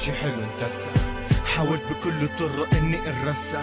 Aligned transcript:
شي 0.00 0.12
حلو 0.12 0.32
انتسى. 0.32 0.86
حاولت 1.56 1.82
بكل 1.90 2.22
الطرق 2.22 2.68
اني 2.74 2.98
اترسى. 2.98 3.62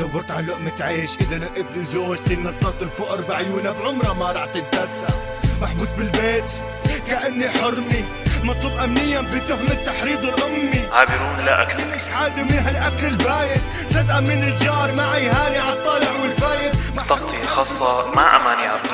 دورت 0.00 0.30
على 0.30 0.46
لقمة 0.46 0.72
عيش 0.80 1.10
إذا 1.20 1.36
ابن 1.36 1.86
زوجتي 1.86 2.36
نصرت 2.36 2.82
الفقر 2.82 3.20
بعيونها 3.20 3.72
بعمرها 3.72 4.12
ما 4.12 4.32
رح 4.32 4.44
تتدسى 4.44 5.06
محبوس 5.62 5.88
بالبيت 5.88 6.52
كأني 7.06 7.50
حرمي. 7.50 8.04
مطلوب 8.42 8.72
أمنيا 8.72 9.20
بتهمة 9.20 9.84
تحريض 9.86 10.24
الأمي. 10.24 10.88
عابرون 10.92 11.36
لا 11.46 11.62
أكثر 11.62 11.96
مش 11.96 12.08
حادي 12.14 12.42
من 12.42 12.58
هالأكل 12.58 13.06
البايت. 13.06 13.60
صدقة 13.86 14.20
من 14.20 14.42
الجار 14.42 14.94
معي 14.94 15.28
هاني 15.28 15.58
عالطالع 15.58 16.10
والفايت. 16.22 16.74
تغطية 17.08 17.42
خاصة 17.42 18.14
مع 18.14 18.36
أماني 18.36 18.66
عبد 18.66 18.86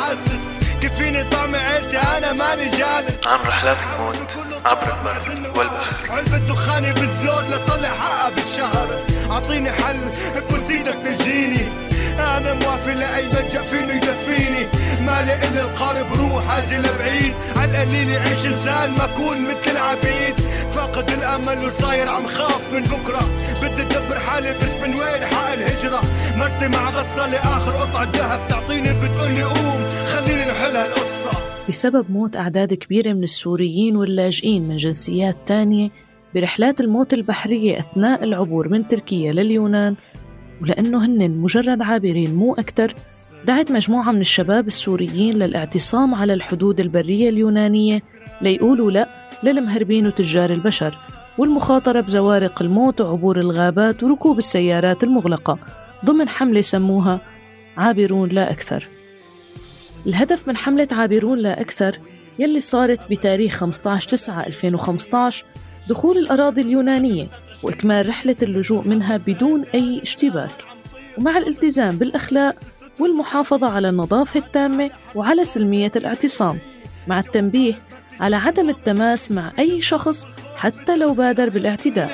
حاسس 0.82 0.95
كيف 0.95 0.98
فيني 0.98 1.24
طعم 1.24 1.54
عيلتي 1.54 1.98
أنا 1.98 2.32
ماني 2.32 2.64
جالس. 2.64 3.27
عن 3.27 3.38
رحلات 3.46 3.77
الموت 3.95 4.16
عبر 4.64 4.82
البر 4.82 5.59
والبحر 5.59 6.10
علبة 6.10 6.38
دخاني 6.38 6.92
بالزود 6.92 7.45
لطلع 7.50 7.88
حقها 7.88 8.30
بالشهر. 8.30 9.04
أعطيني 9.30 9.73
حل 9.73 9.96
كرسيدك 10.50 10.95
تجيني. 11.04 11.68
أنا 12.18 12.54
موافي 12.54 12.95
لأي 12.95 13.26
ملجأ 13.26 13.62
فيني 13.62 13.92
يدفيني. 13.92 14.66
مالي 15.00 15.34
الي 15.34 15.60
القارب 15.60 16.06
روح 16.12 16.56
أجي 16.56 16.76
لبعيد. 16.76 17.34
عالقليل 17.56 18.09
يعيش 18.09 18.46
إنسان 18.46 18.90
ما 18.90 19.04
أكون 19.04 19.42
مثل 19.42 19.70
العبيد. 19.70 20.34
فاقد 20.82 21.10
الأمل 21.10 21.66
وصاير 21.66 22.09
عم 22.09 22.27
خاف 22.27 22.74
من 22.74 22.82
بكرة. 22.82 23.23
بدي 23.62 23.82
أدبر 23.82 24.18
حالي 24.18 24.54
بس 24.59 24.77
من 24.77 24.90
وين 24.90 25.24
حق 25.24 25.52
الهجرة؟ 25.52 26.00
مرتي 26.36 26.68
مع 26.68 26.90
غسالة 26.90 27.38
اخر 27.38 27.73
قطعة 27.73 28.12
ذهب. 28.16 28.48
تعطيني 28.48 28.88
بتقولي 28.88 29.42
قوم. 29.42 29.88
خليني 30.06 30.45
نحل 30.45 30.76
هالقصة. 30.76 31.30
بسبب 31.68 32.10
موت 32.10 32.37
أعداد 32.37 32.74
كبيرة 32.74 33.12
من 33.12 33.24
السوريين 33.24 33.96
واللاجئين 33.96 34.68
من 34.68 34.76
جنسيات 34.76 35.37
تانية 35.46 35.90
برحلات 36.34 36.80
الموت 36.80 37.14
البحرية 37.14 37.79
أثناء 37.79 38.24
العبور 38.24 38.68
من 38.68 38.88
تركيا 38.88 39.32
لليونان. 39.32 39.96
ولأنه 40.62 41.07
هن 41.07 41.30
مجرد 41.30 41.82
عابرين 41.82 42.35
مو 42.35 42.54
أكتر 42.54 42.95
دعت 43.45 43.70
مجموعة 43.70 44.12
من 44.12 44.20
الشباب 44.20 44.68
السوريين 44.68 45.35
للاعتصام 45.35 46.14
على 46.14 46.35
الحدود 46.35 46.80
البرية 46.80 47.29
اليونانية 47.29 48.02
ليقولوا 48.40 48.90
لا 48.90 49.21
للمهربين 49.43 50.07
وتجار 50.07 50.51
البشر 50.51 50.98
والمخاطرة 51.38 52.01
بزوارق 52.01 52.62
الموت 52.62 53.01
وعبور 53.01 53.38
الغابات 53.40 54.02
وركوب 54.02 54.38
السيارات 54.38 55.04
المغلقة 55.04 55.59
ضمن 56.04 56.29
حملة 56.29 56.60
سموها 56.60 57.21
عابرون 57.76 58.29
لا 58.29 58.51
أكثر. 58.51 58.88
الهدف 60.07 60.48
من 60.48 60.57
حملة 60.57 60.88
عابرون 60.93 61.38
لا 61.38 61.60
أكثر 61.60 61.98
يلي 62.38 62.60
صارت 62.60 63.10
بتاريخ 63.10 63.54
15 63.54 64.09
9 64.09 64.47
2015 64.47 65.44
دخول 65.88 66.19
الأراضي 66.19 66.60
اليونانية 66.60 67.26
وإكمال 67.62 68.09
رحلة 68.09 68.37
اللجوء 68.43 68.88
منها 68.88 69.16
بدون 69.16 69.65
أي 69.75 70.03
اشتباك. 70.03 70.65
ومع 71.19 71.38
الالتزام 71.38 71.97
بالأخلاق 71.97 72.56
والمحافظة 73.00 73.69
على 73.69 73.88
النظافة 73.88 74.41
التامة 74.41 74.91
وعلى 75.15 75.44
سلمية 75.44 75.93
الاعتصام 75.97 76.59
مع 77.09 77.19
التنبيه 77.19 77.75
على 78.21 78.37
عدم 78.37 78.69
التماس 78.69 79.31
مع 79.31 79.53
أي 79.59 79.82
شخص 79.82 80.27
حتى 80.56 80.97
لو 80.97 81.15
بادر 81.15 81.49
بالاعتداء. 81.49 82.10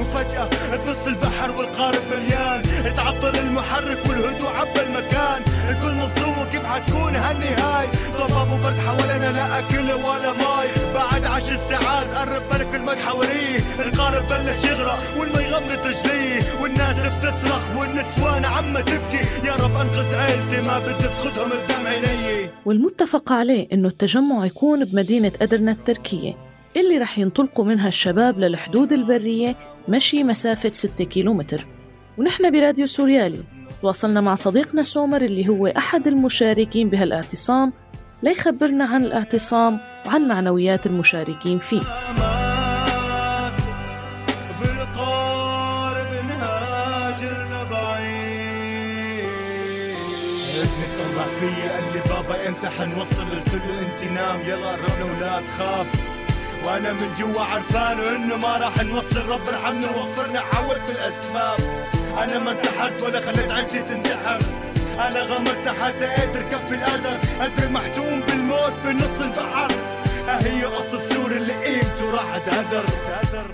وفجأة 0.00 0.48
تبص 0.76 1.06
البحر 1.06 1.50
والقارب 1.50 2.02
مليان 2.10 2.62
تعطل 2.96 3.38
المحرك 3.38 3.98
والهدوء 4.08 4.48
عبى 4.48 4.80
المكان. 4.80 5.53
الكل 5.70 5.94
مصدوم 5.94 6.34
كيف 6.52 6.64
حتكون 6.66 7.16
هالنهاية؟ 7.16 7.90
ضباب 8.18 8.52
وبرد 8.52 8.78
حوالينا 8.86 9.32
لا 9.32 9.58
أكل 9.58 9.92
ولا 9.92 10.32
ماي. 10.32 10.68
بعد 10.94 11.24
عشر 11.24 11.56
ساعات 11.56 12.06
قرب 12.16 12.42
ملك 12.52 12.74
المد 12.74 12.98
حواليه. 13.06 13.58
القارب 13.78 14.22
بلش 14.22 14.64
يغرق 14.64 14.98
والمي 15.18 15.44
غمرت 15.52 15.86
رجليه. 15.86 16.62
والناس 16.62 16.96
بتصرخ 17.06 17.76
والنسوان 17.78 18.44
عم 18.44 18.78
تبكي. 18.78 19.46
يا 19.46 19.54
رب 19.54 19.76
أنقذ 19.76 20.14
عيلتي 20.14 20.68
ما 20.68 20.78
بدي 20.78 20.94
تاخذهم 20.94 21.50
قدام 21.50 21.86
عيني 21.86 22.48
والمتفق 22.64 23.32
عليه 23.32 23.68
إنه 23.72 23.88
التجمع 23.88 24.46
يكون 24.46 24.84
بمدينة 24.84 25.32
أدرنا 25.42 25.72
التركية 25.72 26.34
اللي 26.76 26.98
رح 26.98 27.18
ينطلقوا 27.18 27.64
منها 27.64 27.88
الشباب 27.88 28.38
للحدود 28.38 28.92
البرية 28.92 29.56
مشي 29.88 30.24
مسافة 30.24 30.72
6 30.72 31.04
كيلومتر. 31.04 31.66
ونحن 32.18 32.50
براديو 32.50 32.86
سوريالي 32.86 33.38
تواصلنا 33.82 34.20
مع 34.20 34.34
صديقنا 34.34 34.82
سومر 34.82 35.22
اللي 35.22 35.48
هو 35.48 35.66
أحد 35.66 36.06
المشاركين 36.06 36.90
بهالاعتصام 36.90 37.72
ليخبرنا 38.22 38.84
عن 38.84 39.04
الاعتصام 39.04 39.80
وعن 40.06 40.28
معنويات 40.28 40.86
المشاركين 40.86 41.58
فيه. 41.58 41.82
فيا 51.40 51.72
قال 51.72 51.92
لي 51.92 52.00
بابا 52.08 52.48
إمتى 52.48 52.68
حنوصل 52.68 53.24
قلت 53.30 53.54
له 53.54 53.80
انت 53.80 54.12
نام 54.12 54.40
يلا 54.40 54.70
قربنا 54.70 55.04
ولا 55.04 55.40
تخاف 55.40 55.86
وأنا 56.64 56.92
من 56.92 57.14
جوا 57.18 57.42
عرفان 57.42 57.98
إنه 58.00 58.36
ما 58.36 58.56
راح 58.56 58.82
نوصل 58.84 59.28
رب 59.28 59.48
ارحمنا 59.48 59.90
ووفرنا 59.90 60.40
حاولت 60.40 60.80
بالاسباب 60.88 61.58
أنا 62.22 62.38
ما 62.38 62.50
انتحرت 62.50 63.02
ولا 63.02 63.20
خليت 63.20 63.52
عيلتي 63.52 63.82
تنتحر. 63.82 64.38
أنا 64.98 65.20
غمرت 65.20 65.68
حتى 65.68 66.06
قادر 66.06 66.42
كفي 66.42 66.74
القدر. 66.74 67.18
قدر 67.40 67.68
محتوم 67.68 68.20
بالموت 68.20 68.72
بنص 68.84 69.20
البحر. 69.20 69.68
ها 70.26 70.46
هي 70.46 70.64
قصة 70.64 71.02
سور 71.02 71.30
اللي 71.30 71.52
قيمته 71.64 72.20
هدر 72.20 72.84
هدر 73.22 73.46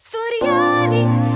سوريالي 0.00 1.29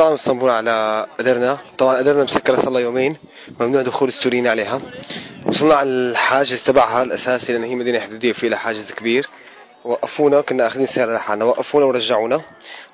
طلعنا 0.00 0.10
من 0.10 0.18
اسطنبول 0.18 0.50
على 0.50 1.06
أدرنا 1.20 1.58
طبعا 1.78 2.00
أدرنا 2.00 2.24
مسكرة 2.24 2.56
صار 2.56 2.70
لها 2.70 2.80
يومين. 2.80 3.16
ممنوع 3.60 3.82
دخول 3.82 4.08
السوريين 4.08 4.46
عليها. 4.46 4.80
وصلنا 5.46 5.74
على 5.74 5.88
الحاجز 5.88 6.62
تبعها 6.62 7.02
الأساسي 7.02 7.52
لأن 7.52 7.64
هي 7.64 7.74
مدينة 7.74 8.00
حدودية 8.00 8.32
فيها 8.32 8.56
حاجز 8.56 8.92
كبير. 8.92 9.28
وقفونا 9.84 10.40
كنا 10.40 10.66
أخذين 10.66 10.86
سيارة 10.86 11.16
لحالنا. 11.16 11.44
وقفونا 11.44 11.86
ورجعونا. 11.86 12.40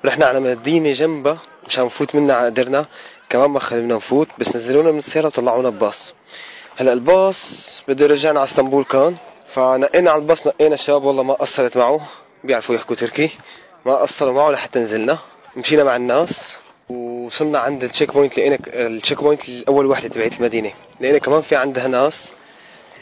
ورحنا 0.03 0.25
على 0.25 0.39
مدينة 0.39 0.93
جنبها 0.93 1.37
مشان 1.67 1.85
نفوت 1.85 2.15
منها 2.15 2.35
على 2.35 2.47
أدرنا 2.47 2.85
كمان 3.29 3.49
ما 3.49 3.59
خلونا 3.59 3.95
نفوت 3.95 4.27
بس 4.37 4.55
نزلونا 4.55 4.91
من 4.91 4.99
السيارة 4.99 5.27
وطلعونا 5.27 5.69
بباص 5.69 6.15
هلأ 6.77 6.93
الباص 6.93 7.81
بده 7.87 8.05
يرجعنا 8.05 8.39
على 8.39 8.47
اسطنبول 8.47 8.83
كان. 8.83 9.15
فنقينا 9.53 10.11
على 10.11 10.21
الباص 10.21 10.47
نقينا 10.47 10.73
الشباب 10.73 11.03
والله 11.03 11.23
ما 11.23 11.33
قصرت 11.33 11.77
معه. 11.77 12.09
بيعرفوا 12.43 12.75
يحكوا 12.75 12.95
تركي. 12.95 13.29
ما 13.85 13.95
قصروا 13.95 14.33
معه 14.33 14.51
لحتى 14.51 14.79
نزلنا. 14.79 15.17
مشينا 15.55 15.83
مع 15.83 15.95
الناس. 15.95 16.57
وصلنا 17.27 17.59
عند 17.59 17.83
ال 17.83 18.13
checkpoint 18.13 18.37
لقينا 18.39 18.57
ال 18.67 19.23
checkpoint 19.23 19.49
الأول 19.49 19.85
وحدة 19.85 20.07
تبعت 20.07 20.39
المدينة. 20.39 20.71
لقينا 21.01 21.17
كمان 21.17 21.41
في 21.41 21.55
عندها 21.55 21.87
ناس 21.87 22.31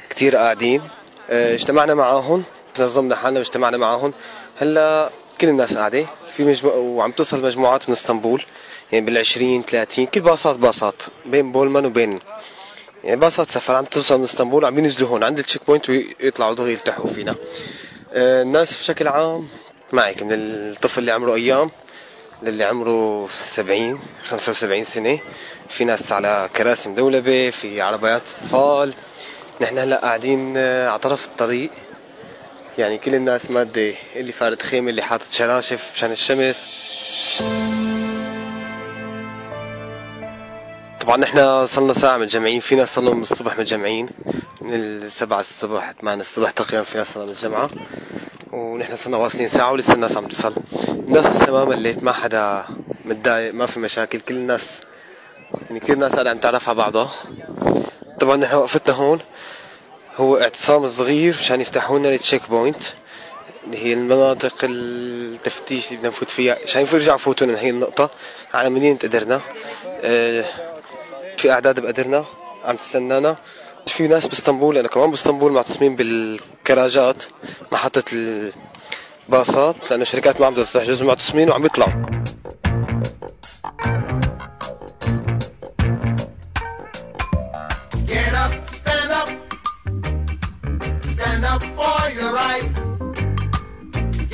كتير 0.10 0.36
قاعدين 0.36 0.82
آه، 1.30 1.54
اجتمعنا 1.54 1.94
معاهم 1.94 2.44
نظمنا 2.80 3.16
حالنا 3.16 3.40
واجتمعنا 3.40 3.78
معاهم. 3.78 4.14
هلأ 4.58 5.10
كل 5.42 5.48
الناس 5.50 5.78
قاعدة. 5.78 6.06
في 6.38 6.44
مجمو... 6.44 6.70
وعم 6.72 7.12
تصل 7.12 7.46
مجموعات 7.46 7.90
من 7.90 7.94
اسطنبول 7.96 8.44
يعني 8.92 9.24
بال20 9.24 9.70
30 9.70 10.06
كل 10.06 10.22
باصات 10.22 10.56
باصات 10.56 11.04
بين 11.26 11.52
بولمان 11.52 11.86
وبين 11.86 12.20
يعني 13.04 13.20
باصات 13.20 13.50
سفر. 13.50 13.76
عم 13.76 13.86
توصل 13.86 14.18
من 14.18 14.24
اسطنبول 14.24 14.64
وعم 14.64 14.80
ينزلوا 14.80 15.10
هون 15.10 15.24
عند 15.24 15.40
ال 15.40 15.62
checkpoint 15.68 15.90
ويطلعوا 15.90 16.54
دغري 16.56 16.72
يلتحقوا 16.72 17.10
فينا. 17.14 17.36
آه، 18.14 18.42
الناس 18.42 18.78
بشكل 18.78 19.08
عام 19.08 19.48
معك 19.94 20.24
من 20.24 20.30
الطفل 20.32 21.00
اللي 21.00 21.12
عمره 21.12 21.34
أيام. 21.34 21.72
للي 22.44 22.64
عمره 22.64 23.28
70 23.28 24.00
75 24.26 24.84
سنة. 24.84 25.20
في 25.70 25.86
ناس 25.86 26.12
على 26.12 26.50
كراسي 26.56 26.90
مدولبة 26.90 27.50
في 27.50 27.82
عربيات 27.82 28.22
أطفال. 28.42 28.94
نحن 29.62 29.78
هلأ 29.78 30.02
قاعدين 30.02 30.58
آه، 30.58 30.90
على 30.90 31.00
طرف 31.00 31.26
الطريق. 31.26 31.72
يعني 32.78 32.98
كل 32.98 33.16
الناس 33.16 33.52
مادة 33.52 33.94
اللي 34.16 34.32
فارد 34.32 34.62
خيمة 34.62 34.90
اللي 34.90 35.02
حاطط 35.02 35.32
شراشف 35.32 35.92
مشان 35.96 36.12
الشمس. 36.12 37.95
طبعا 41.06 41.18
نحن 41.18 41.66
صلنا 41.66 41.94
ساعة 41.94 42.18
متجمعين 42.18 42.60
في 42.60 42.76
ناس 42.76 42.96
صلوا 42.96 43.14
من 43.14 43.22
الصبح 43.22 43.60
متجمعين 43.60 44.10
من 44.62 44.74
السبعة 44.74 45.40
الصبح 45.40 45.92
8 46.02 46.22
الصبح 46.22 46.52
تقريبا 46.52 46.84
في 46.84 46.98
ناس 46.98 47.14
صلوا 47.14 47.26
من 47.26 47.32
الجامعة 47.32 47.70
ونحن 48.52 48.96
صرنا 48.96 49.18
واصلين 49.18 49.48
ساعة 49.48 49.72
ولسه 49.72 49.94
الناس 49.94 50.18
عم 50.18 50.28
تصل 50.28 50.56
الناس 50.90 51.26
لسه 51.26 51.52
ما 51.52 51.66
مليت 51.66 52.04
ما 52.04 52.12
حدا 52.12 52.66
متضايق 53.06 53.54
ما 53.54 53.66
في 53.66 53.80
مشاكل 53.80 54.20
كل 54.20 54.34
الناس 54.34 54.80
يعني 55.68 55.80
كل 55.80 55.94
الناس 55.94 56.12
قاعدة 56.12 56.30
عم 56.30 56.38
تعرف 56.38 56.70
على 56.70 56.78
بعضها. 56.78 57.12
طبعا 58.20 58.36
نحن 58.36 58.56
وقفتنا 58.56 58.96
هون 58.96 59.20
هو 60.16 60.38
اعتصام 60.38 60.88
صغير 60.88 61.36
مشان 61.40 61.62
يفتحوا 61.62 62.00
لنا 62.00 62.10
ال 62.10 62.50
checkpoint 62.50 62.84
اللي 63.64 63.78
هي 63.78 63.94
المناطق 63.94 64.56
التفتيش 64.64 65.88
اللي 65.88 65.98
بدنا 65.98 66.10
نفوت 66.10 66.30
فيها. 66.30 66.58
عشان 66.64 66.82
يرجعوا 66.82 67.16
يفوتوا 67.16 67.48
هي 67.48 67.70
النقطة 67.70 68.10
على 68.54 68.70
مدينة 68.70 69.00
أدرنة 69.04 69.42
آه، 70.04 70.46
في 71.38 71.52
أعداد 71.52 71.80
بأدرنا 71.80 72.26
عم 72.66 72.76
تستنانا 72.76 73.38
في 73.88 74.08
ناس 74.08 74.28
بإسطنبول 74.28 74.78
أنا 74.78 74.88
كمان 74.88 75.12
بإسطنبول 75.12 75.52
معتصمين 75.52 75.96
بالكراجات 75.96 77.24
محطة 77.72 78.04
الباصات 79.30 79.76
لأنه 79.90 80.02
الشركات 80.02 80.40
ما 80.42 80.46
عم 80.46 80.54
بدها 80.54 80.64
تحجز 80.64 81.04
معتصمين 81.04 81.50
وعم 81.50 81.66
يطلعوا 81.66 82.06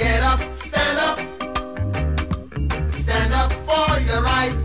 Get 0.02 0.24
up, 0.24 0.40
stand 0.54 0.98
up. 1.00 1.18
Stand 3.02 3.34
up 3.34 3.52
for 3.64 4.00
your 4.00 4.22
right. 4.24 4.61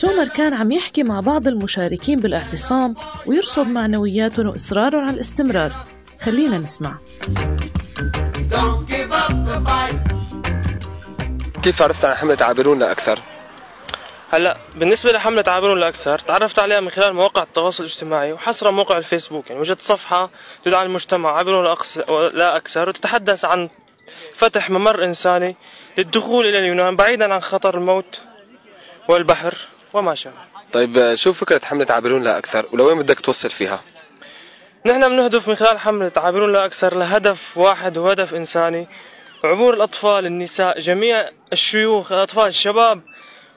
سومر 0.00 0.28
كان 0.28 0.54
عم 0.54 0.72
يحكي 0.72 1.02
مع 1.02 1.20
بعض 1.20 1.48
المشاركين 1.48 2.20
بالاعتصام 2.20 2.94
ويرصد 3.26 3.66
معنوياتهم 3.66 4.46
وإصرارهم 4.46 5.00
على 5.00 5.14
الاستمرار 5.14 5.72
خلينا 6.20 6.58
نسمع. 6.58 6.98
كيف 11.62 11.82
عرفت 11.82 12.04
عن 12.04 12.14
حملة 12.14 12.36
عابرونا 12.40 12.90
أكثر؟ 12.90 13.18
هلا 14.30 14.56
بالنسبة 14.76 15.12
لحملة 15.12 15.44
عابرون 15.46 15.78
لأكثر 15.78 16.18
تعرفت 16.18 16.58
عليها 16.58 16.80
من 16.80 16.90
خلال 16.90 17.14
مواقع 17.14 17.42
التواصل 17.42 17.84
الاجتماعي 17.84 18.32
وحصرا 18.32 18.70
موقع 18.70 18.98
الفيسبوك 18.98 19.50
يعني 19.50 19.60
وجدت 19.60 19.82
صفحة 19.82 20.30
تدعى 20.64 20.82
المجتمع 20.82 21.32
عابرون 21.32 21.64
لا 22.32 22.56
أكثر 22.56 22.88
وتتحدث 22.88 23.44
عن 23.44 23.68
فتح 24.34 24.70
ممر 24.70 25.04
إنساني 25.04 25.56
للدخول 25.98 26.46
إلى 26.46 26.58
اليونان 26.58 26.96
بعيدا 26.96 27.34
عن 27.34 27.40
خطر 27.40 27.76
الموت 27.78 28.20
والبحر 29.08 29.54
وما 29.92 30.14
شابه 30.14 30.36
طيب 30.72 31.14
شو 31.14 31.32
فكرة 31.32 31.60
حملة 31.64 31.86
عابرون 31.90 32.22
لا 32.22 32.38
أكثر؟ 32.38 32.66
ولوين 32.72 32.98
بدك 32.98 33.20
توصل 33.20 33.50
فيها؟ 33.50 33.82
نحن 34.86 35.08
بنهدف 35.08 35.48
من 35.48 35.54
خلال 35.54 35.78
حملة 35.78 36.12
عابرون 36.16 36.52
لا 36.52 36.64
أكثر 36.64 36.94
لهدف 36.94 37.58
واحد 37.58 37.98
وهدف 37.98 38.34
إنساني. 38.34 38.88
عبور 39.44 39.74
الأطفال 39.74 40.26
النساء 40.26 40.78
جميع 40.78 41.30
الشيوخ 41.52 42.12
الأطفال 42.12 42.48
الشباب 42.48 43.02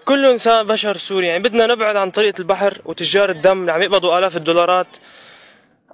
كل 0.05 0.25
إنسان 0.25 0.67
بشر 0.67 0.97
سوري. 0.97 1.27
يعني 1.27 1.43
بدنا 1.43 1.67
نبعد 1.67 1.95
عن 1.95 2.11
طريقة 2.11 2.39
البحر 2.39 2.81
وتجار 2.85 3.29
الدم 3.29 3.61
اللي 3.61 3.71
عم 3.71 3.81
يقبضوا 3.81 4.17
آلاف 4.19 4.37
الدولارات 4.37 4.87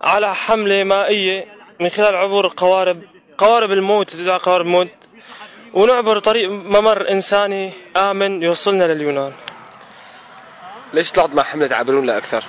على 0.01 0.36
حملة 0.36 0.83
مائية 0.83 1.45
من 1.80 1.89
خلال 1.89 2.15
عبور 2.15 2.45
القوارب 2.45 3.01
قوارب 3.38 3.71
الموت 3.71 4.09
تدعى 4.09 4.38
قوارب 4.38 4.65
الموت. 4.65 4.88
ونعبر 5.74 6.19
طريق 6.19 6.50
ممر 6.50 7.09
إنساني 7.12 7.74
آمن 7.97 8.44
يوصلنا 8.44 8.94
لليونان. 8.94 9.33
ليش 10.94 11.12
طلعت 11.12 11.30
مع 11.30 11.44
حملة 11.44 11.75
عابرون 11.75 12.06
لا 12.06 12.18
أكثر؟ 12.18 12.44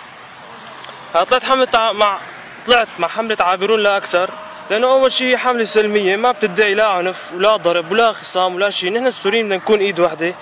طلعت 1.15 1.45
حملة 1.45 1.93
مع 1.93 2.21
طلعت 2.67 2.89
مع 2.99 3.09
حملة 3.09 3.37
عابرون 3.41 3.81
لا 3.81 3.97
أكثر 3.97 4.31
لأنه 4.71 4.87
أول 4.87 5.13
شيء 5.13 5.37
حملة 5.37 5.65
سلمية 5.65 6.17
ما 6.17 6.31
بتدعي 6.31 6.75
لا 6.75 6.87
عنف 6.87 7.33
ولا 7.35 7.57
ضرب 7.57 7.93
ولا 7.93 8.13
خصام 8.13 8.55
ولا 8.55 8.71
شيء 8.71 8.93
نحن 8.93 9.07
السوريين 9.07 9.45
بدنا 9.45 9.57
نكون 9.57 9.79
إيد 9.79 10.01
واحدة. 10.01 10.35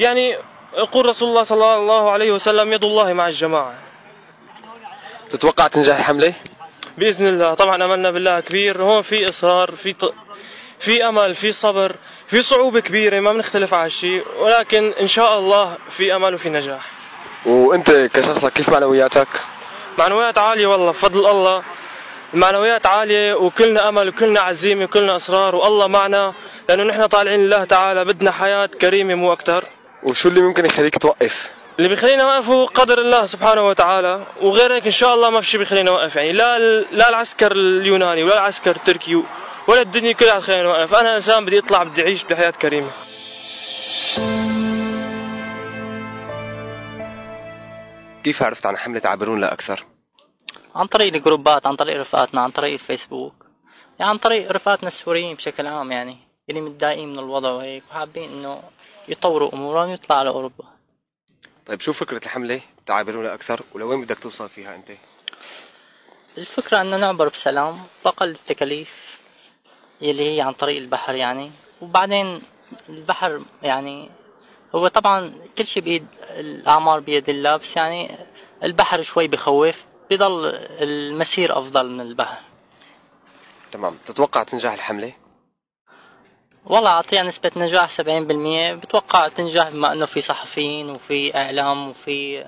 يعني 0.00 0.38
يقول 0.74 1.06
رسول 1.06 1.28
الله 1.28 1.42
صلى 1.42 1.74
الله 1.74 2.10
عليه 2.10 2.32
وسلم 2.32 2.72
يد 2.72 2.84
الله 2.84 3.12
مع 3.12 3.26
الجماعة. 3.26 3.74
تتوقع 5.30 5.66
تنجح 5.66 5.96
الحملة؟ 5.96 6.32
بإذن 6.98 7.26
الله. 7.26 7.54
طبعا 7.54 7.84
أملنا 7.84 8.10
بالله 8.10 8.40
كبير. 8.40 8.82
هون 8.82 9.02
في 9.02 9.28
إصرار 9.28 9.76
في 9.76 9.92
ط... 9.92 10.14
في 10.80 11.08
أمل 11.08 11.34
في 11.34 11.52
صبر 11.52 11.96
في 12.26 12.42
صعوبة 12.42 12.80
كبيرة 12.80 13.20
ما 13.20 13.32
بنختلف 13.32 13.74
على 13.74 13.90
شيء 13.90 14.24
ولكن 14.38 14.92
إن 15.00 15.06
شاء 15.06 15.38
الله 15.38 15.78
في 15.90 16.16
أمل 16.16 16.34
وفي 16.34 16.50
نجاح. 16.50 16.97
وأنت 17.46 17.90
كشخصك 17.90 18.52
كيف 18.52 18.68
معنوياتك؟ 18.68 19.28
معنويات 19.98 20.38
عالية 20.38 20.66
والله 20.66 20.90
بفضل 20.90 21.26
الله. 21.26 21.62
المعنويات 22.34 22.86
عالية 22.86 23.34
وكلنا 23.34 23.88
أمل 23.88 24.08
وكلنا 24.08 24.40
عزيمة 24.40 24.84
وكلنا 24.84 25.16
إصرار 25.16 25.54
والله 25.54 25.86
معنا 25.86 26.32
لأنه 26.68 26.82
نحن 26.82 27.06
طالعين 27.06 27.40
لله 27.40 27.64
تعالى 27.64 28.04
بدنا 28.04 28.30
حياة 28.30 28.66
كريمة 28.66 29.14
مو 29.14 29.32
أكتر. 29.32 29.64
وشو 30.02 30.28
اللي 30.28 30.40
ممكن 30.40 30.66
يخليك 30.66 30.98
توقف؟ 30.98 31.50
اللي 31.78 31.88
بيخلينا 31.88 32.22
نوقف 32.22 32.48
هو 32.48 32.66
قدر 32.66 32.98
الله 32.98 33.26
سبحانه 33.26 33.68
وتعالى 33.68 34.26
وغير 34.42 34.74
هيك 34.74 34.86
إن 34.86 34.90
شاء 34.90 35.14
الله 35.14 35.30
ما 35.30 35.40
في 35.40 35.46
شيء 35.46 35.60
بيخلينا 35.60 35.90
نوقف 35.90 36.16
يعني 36.16 36.32
لا 36.32 36.58
لا 36.92 37.08
العسكر 37.08 37.52
اليوناني 37.52 38.22
ولا 38.22 38.38
العسكر 38.38 38.76
التركي 38.76 39.14
ولا 39.68 39.80
الدنيا 39.80 40.12
كلها 40.12 40.40
تخلينا 40.40 40.62
نوقف 40.62 40.94
أنا 40.94 41.14
إنسان 41.14 41.44
بدي 41.46 41.58
أطلع 41.58 41.82
بدي 41.82 42.02
أعيش 42.02 42.24
بحياة 42.24 42.50
كريمة. 42.50 42.88
كيف 48.28 48.42
عرفت 48.42 48.66
عن 48.66 48.76
حملة 48.76 49.02
عابرون 49.04 49.40
لا 49.40 49.52
أكثر؟ 49.52 49.84
عن 50.74 50.86
طريق 50.86 51.14
الجروبات 51.14 51.66
عن 51.66 51.76
طريق 51.76 52.00
رفقاتنا 52.00 52.40
عن 52.40 52.50
طريق 52.50 52.72
الفيسبوك. 52.72 53.46
يعني 53.98 54.10
عن 54.10 54.18
طريق 54.18 54.52
رفقاتنا 54.52 54.88
السوريين 54.88 55.36
بشكل 55.36 55.66
عام 55.66 55.92
يعني 55.92 56.16
اللي 56.50 56.60
متضايقين 56.60 57.12
من 57.12 57.18
الوضع 57.18 57.50
وهيك 57.50 57.82
وحابين 57.90 58.30
إنه 58.32 58.62
يطوروا 59.08 59.54
أمورهم 59.54 59.90
ويطلعوا 59.90 60.20
على 60.20 60.30
اوروبا 60.30 60.64
طيب 61.66 61.80
شو 61.80 61.92
فكرة 61.92 62.24
الحملة؟ 62.24 62.60
تعابرون 62.86 63.24
لا 63.24 63.34
أكثر؟ 63.34 63.60
ولوين 63.72 64.04
بدك 64.04 64.18
توصل 64.18 64.48
فيها 64.48 64.74
أنت؟ 64.74 64.90
الفكرة 66.38 66.80
إنه 66.80 66.96
نعبر 66.96 67.28
بسلام 67.28 67.82
بأقل 68.04 68.30
التكاليف 68.30 69.18
يلي 70.00 70.36
هي 70.36 70.40
عن 70.40 70.52
طريق 70.52 70.76
البحر 70.76 71.14
يعني. 71.14 71.50
وبعدين 71.80 72.42
البحر 72.88 73.42
يعني 73.62 74.10
هو 74.74 74.88
طبعا 74.88 75.34
كل 75.58 75.66
شيء 75.66 75.82
بيد 75.82 76.06
الأعمار 76.30 77.00
بيد 77.00 77.28
الله 77.28 77.56
بس 77.56 77.76
يعني 77.76 78.16
البحر 78.62 79.02
شوي 79.02 79.28
بخوف 79.28 79.84
بضل 80.10 80.46
المسير 80.80 81.58
أفضل 81.58 81.90
من 81.90 82.00
البحر 82.00 82.40
تمام 83.72 83.98
تتوقع 84.06 84.42
تنجح 84.42 84.72
الحملة؟ 84.72 85.12
والله 86.64 86.90
أعطيها 86.90 87.22
نسبة 87.22 87.50
نجاح 87.56 87.90
70% 87.90 88.02
بتوقع 88.82 89.28
تنجح 89.28 89.68
بما 89.68 89.92
أنه 89.92 90.06
في 90.06 90.20
صحفيين 90.20 90.90
وفي 90.90 91.36
إعلام 91.36 91.88
وفي 91.88 92.44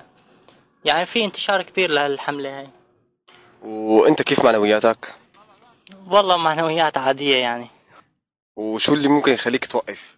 يعني 0.85 1.05
في 1.05 1.25
انتشار 1.25 1.61
كبير 1.61 1.89
لهالحملة 1.89 2.59
هاي 2.59 2.69
وأنت 3.61 4.21
كيف 4.21 4.45
معنوياتك؟ 4.45 5.15
والله 6.07 6.37
معنويات 6.37 6.97
عادية 6.97 7.37
يعني 7.37 7.67
وشو 8.55 8.93
اللي 8.93 9.07
ممكن 9.07 9.33
يخليك 9.33 9.65
توقف؟ 9.65 10.17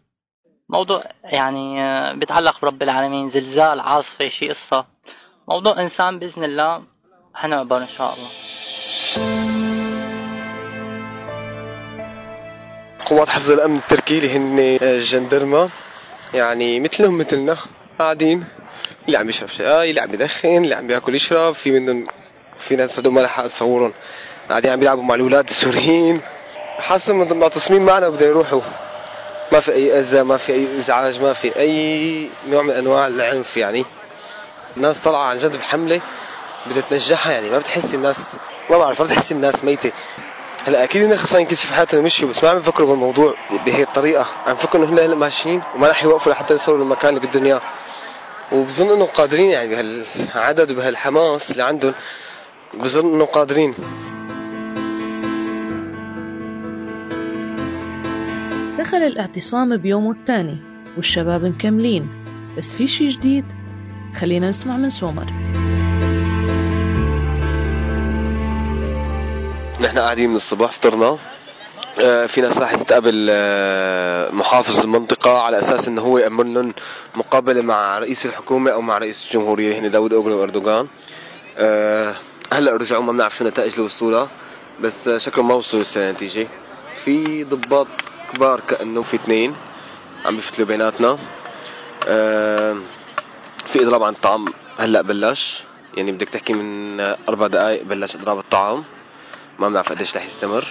موضوع 0.73 1.03
يعني 1.23 1.81
آه، 1.83 2.13
بيتعلق 2.13 2.61
برب 2.61 2.83
العالمين 2.83 3.29
زلزال 3.29 3.79
عاصفة 3.79 4.27
شي 4.27 4.49
قصة. 4.49 4.85
موضوع 5.47 5.81
إنسان 5.81 6.19
بإذن 6.19 6.43
الله 6.43 6.83
حنعبر 7.33 7.77
إن 7.77 7.87
شاء 7.87 8.13
الله. 8.13 8.29
قوات 13.05 13.29
حفظ 13.29 13.51
الأمن 13.51 13.75
التركي 13.75 14.17
اللي 14.17 14.37
هن 14.37 14.59
الجندرمة 14.81 15.69
يعني 16.33 16.79
مثلهم 16.79 17.17
مثلنا 17.17 17.57
قاعدين 17.99 18.45
اللي 19.05 19.17
عم 19.17 19.29
يشرب 19.29 19.49
شاي 19.49 19.89
اللي 19.89 20.01
عم 20.01 20.13
يدخن 20.13 20.63
اللي 20.63 20.75
عم 20.75 20.91
ياكل 20.91 21.15
يشرب. 21.15 21.53
في 21.53 21.71
منهم 21.71 22.07
في 22.59 22.75
ناس 22.75 22.99
ما 22.99 23.21
لحق 23.21 23.43
أتصورهم. 23.43 23.93
قاعدين 24.49 24.71
عم 24.71 24.81
يلعبوا 24.81 25.03
مع 25.03 25.15
الأولاد 25.15 25.49
السوريين. 25.49 26.21
حاسهم 26.77 27.39
معتصمين 27.39 27.81
معنا 27.85 28.09
بدهم 28.09 28.29
يروحوا 28.29 28.82
ما 29.53 29.59
في 29.59 29.73
أي 29.73 29.99
أذى 29.99 30.23
ما 30.23 30.37
في 30.37 30.53
أي 30.53 30.77
إزعاج 30.77 31.21
ما 31.21 31.33
في 31.33 31.59
أي 31.59 32.29
نوع 32.47 32.61
من 32.61 32.71
أنواع 32.71 33.07
العنف 33.07 33.57
يعني. 33.57 33.85
الناس 34.77 34.99
طالعة 34.99 35.23
عن 35.23 35.37
جد 35.37 35.55
بحملة 35.55 36.01
بدها 36.65 36.81
تنجحها 36.81 37.33
يعني. 37.33 37.49
ما 37.49 37.57
بتحسي 37.57 37.95
الناس 37.95 38.35
ما 38.69 38.77
بعرف 38.77 39.01
ما 39.01 39.05
بتحسي 39.07 39.33
الناس 39.33 39.63
ميتة. 39.63 39.91
هلأ 40.67 40.83
أكيد 40.83 41.03
انه 41.03 41.15
خسرانين 41.15 41.47
كل 41.47 41.57
شيء 41.57 41.69
في 41.69 41.75
حياتهم 41.75 42.03
مشوا 42.03 42.29
بس 42.29 42.43
ما 42.43 42.49
عم 42.49 42.57
يفكروا 42.57 42.87
بالموضوع 42.87 43.35
بهي 43.65 43.83
الطريقة. 43.83 44.25
عم 44.45 44.55
يفكروا 44.55 44.85
إنه 44.85 45.01
هلأ 45.01 45.15
ماشيين 45.15 45.61
وما 45.75 45.87
راح 45.87 46.03
يوقفوا 46.03 46.31
لحتى 46.31 46.53
يوصلوا 46.53 46.77
للمكان 46.77 47.17
اللي 47.17 47.27
بدهم 47.27 47.45
إياه. 47.45 47.61
وبظن 48.51 48.91
إنهم 48.91 49.07
قادرين 49.07 49.51
يعني 49.51 49.75
بهالعدد 49.75 50.71
وبهالحماس 50.71 51.51
اللي 51.51 51.63
عندهم 51.63 51.93
بظن 52.73 53.13
إنهم 53.13 53.27
قادرين. 53.27 53.75
دخل 58.83 58.97
الاعتصام 58.97 59.77
بيومه 59.77 60.11
الثاني 60.11 60.57
والشباب 60.95 61.45
مكملين. 61.45 62.09
بس 62.57 62.73
في 62.73 62.87
شي 62.87 63.07
جديد؟ 63.07 63.45
خلينا 64.15 64.49
نسمع 64.49 64.77
من 64.77 64.89
سومر. 64.89 65.25
نحن 69.81 69.99
قاعدين 69.99 70.29
من 70.29 70.35
الصبح 70.35 70.71
فطرنا. 70.71 71.17
آه، 72.01 72.25
في 72.25 72.41
ناس 72.41 72.57
راح 72.57 72.75
تتقابل 72.75 73.27
آه، 73.29 74.31
محافظ 74.31 74.79
المنطقة 74.79 75.41
على 75.41 75.59
أساس 75.59 75.87
إنه 75.87 76.01
هو 76.01 76.17
يأمن 76.17 76.53
لهم 76.53 76.73
مقابلة 77.15 77.61
مع 77.61 77.99
رئيس 77.99 78.25
الحكومة 78.25 78.71
أو 78.71 78.81
مع 78.81 78.97
رئيس 78.97 79.25
الجمهورية 79.25 79.79
هن 79.79 79.91
داود 79.91 80.13
أوغلو 80.13 80.39
وأردوغان. 80.39 80.87
آه، 81.57 82.15
هلأ 82.53 82.75
رجعوا 82.75 83.03
ما 83.03 83.11
بنعرف 83.11 83.37
شو 83.37 83.43
النتائج 83.43 83.71
اللي 83.73 83.85
وصلوا 83.85 84.27
بس 84.81 85.09
شكلهم 85.09 85.47
ما 85.47 85.53
وصلوا 85.53 85.83
لسه 85.83 86.47
في 86.95 87.43
ضباط 87.43 87.87
كبار 88.33 88.59
كأنه 88.59 89.01
في 89.01 89.15
اثنين 89.15 89.55
عم 90.25 90.35
بيفتلوا 90.35 90.67
بيناتنا. 90.67 91.17
في 93.67 93.83
إضراب 93.83 94.03
عن 94.03 94.13
الطعام 94.13 94.45
هلأ 94.77 95.01
بلش. 95.01 95.63
يعني 95.93 96.11
بدك 96.11 96.29
تحكي 96.29 96.53
من 96.53 96.99
أربع 97.01 97.47
دقائق 97.47 97.83
بلش 97.83 98.15
إضراب 98.15 98.39
الطعام. 98.39 98.83
ما 99.59 99.69
بنعرف 99.69 99.91
قديش 99.91 100.17
رح 100.17 100.25
يستمر. 100.25 100.65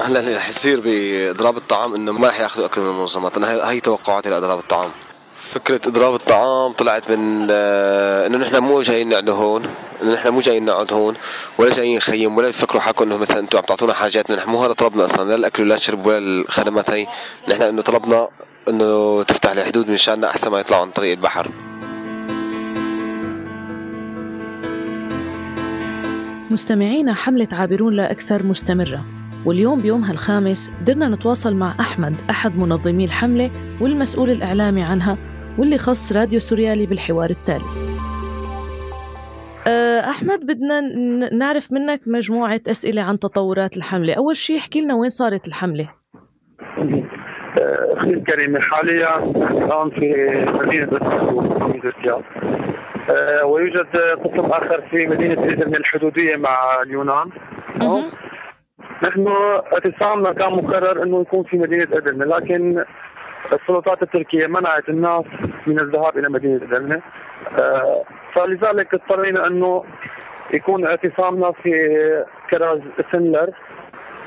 هلأ 0.00 0.20
اللي 0.20 0.36
رح 0.36 0.48
يصير 0.48 0.80
بإضراب 0.80 1.56
الطعام 1.56 1.94
إنه 1.94 2.12
ما 2.12 2.28
رح 2.28 2.40
يأخذوا 2.40 2.66
أكل 2.66 2.80
من 2.80 2.88
المنظمات. 2.88 3.36
أنا 3.36 3.70
هي 3.70 3.80
توقعاتي 3.80 4.30
لإضراب 4.30 4.58
الطعام. 4.58 4.90
فكرة 5.36 5.88
إضراب 5.88 6.14
الطعام 6.14 6.72
طلعت 6.72 7.10
من 7.10 7.48
آه، 7.50 8.26
إنه 8.26 8.38
نحن 8.38 8.64
مو 8.64 8.80
جايين 8.80 9.08
نقعد 9.08 9.30
هون. 9.30 9.74
نحن 10.12 10.28
مو 10.28 10.40
جايين 10.40 10.64
نقعد 10.64 10.92
هون 10.92 11.14
ولا 11.58 11.70
جايين 11.70 11.96
نخيم 11.96 12.36
ولا 12.36 12.50
تفكروا 12.50 12.80
حالكم 12.80 13.04
إنه 13.04 13.16
مثلا 13.16 13.38
أنتم 13.38 13.58
عم 13.58 13.64
تعطونا 13.64 13.94
حاجاتنا 13.94 14.36
نحن 14.36 14.50
مو 14.50 14.64
هذا 14.64 14.72
طلبنا 14.72 15.04
أصلا 15.04 15.28
لا 15.28 15.34
الأكل 15.34 15.62
ولا 15.62 15.74
الشرب 15.74 16.06
ولا 16.06 16.18
الخدمات 16.18 16.90
هي 16.90 17.06
نحن 17.52 17.62
إنه 17.62 17.82
طلبنا 17.82 18.28
إنه 18.68 19.22
تفتح 19.22 19.50
الحدود 19.50 19.88
من 19.88 19.96
شأننا 19.96 20.30
أحسن 20.30 20.50
ما 20.50 20.58
يطلعوا 20.60 20.82
عن 20.82 20.90
طريق 20.90 21.12
البحر. 21.12 21.50
مستمعينا 26.50 27.14
حملة 27.14 27.48
عابرون 27.52 27.96
لا 27.96 28.10
أكثر 28.10 28.42
مستمرة. 28.42 29.04
واليوم 29.46 29.80
بيومها 29.80 30.12
الخامس 30.12 30.70
قدرنا 30.80 31.08
نتواصل 31.08 31.54
مع 31.54 31.74
أحمد 31.80 32.14
أحد 32.30 32.58
منظمي 32.58 33.04
الحملة 33.04 33.50
والمسؤول 33.80 34.30
الإعلامي 34.30 34.82
عنها 34.82 35.18
واللي 35.58 35.78
خص 35.78 36.12
راديو 36.12 36.40
سوريالي 36.40 36.86
بالحوار 36.86 37.30
التالي. 37.30 37.93
أحمد 40.10 40.46
بدنا 40.46 40.80
نعرف 41.32 41.72
منك 41.72 42.00
مجموعة 42.06 42.60
أسئلة 42.68 43.02
عن 43.02 43.18
تطورات 43.18 43.76
الحملة. 43.76 44.14
أول 44.14 44.36
شيء 44.36 44.58
احكي 44.58 44.80
لنا 44.80 44.94
وين 44.94 45.10
صارت 45.10 45.48
الحملة. 45.48 45.88
أخي 47.96 48.10
الكريم 48.10 48.58
حاليا 48.60 49.18
الآن 49.18 49.90
في 49.90 50.14
مدينة 50.52 50.88
الرياض 51.84 52.22
آه، 53.10 53.44
ويوجد 53.44 53.86
قسم 54.24 54.46
آخر 54.46 54.82
في 54.90 55.06
مدينة 55.06 55.32
ادرن 55.32 55.74
الحدودية 55.74 56.36
مع 56.36 56.82
اليونان. 56.82 57.30
نحن 59.02 59.28
اعتصامنا 59.72 60.32
كان 60.32 60.52
مقرر 60.52 61.02
إنه 61.02 61.20
يكون 61.20 61.44
في 61.44 61.56
مدينة 61.58 61.88
ادرن 61.92 62.22
لكن 62.22 62.84
السلطات 63.52 64.02
التركية 64.02 64.46
منعت 64.46 64.88
الناس 64.88 65.24
من 65.66 65.80
الذهاب 65.80 66.18
إلى 66.18 66.28
مدينة 66.28 66.56
ادرن 66.56 67.00
آه، 67.58 68.04
فلذلك 68.34 68.94
اضطرينا 68.94 69.46
أنه 69.46 69.84
يكون 70.54 70.86
اعتصامنا 70.86 71.52
في 71.52 71.70
كراز 72.50 72.80
سنلر 73.12 73.50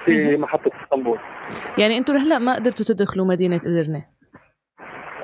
في 0.05 0.37
محطة 0.37 0.71
إسطنبول. 0.83 1.19
يعني 1.77 1.97
أنتم 1.97 2.13
لهلا 2.13 2.39
ما 2.39 2.55
قدرتوا 2.55 2.85
تدخلوا 2.85 3.25
مدينة 3.25 3.61
إدرنة؟ 3.65 4.05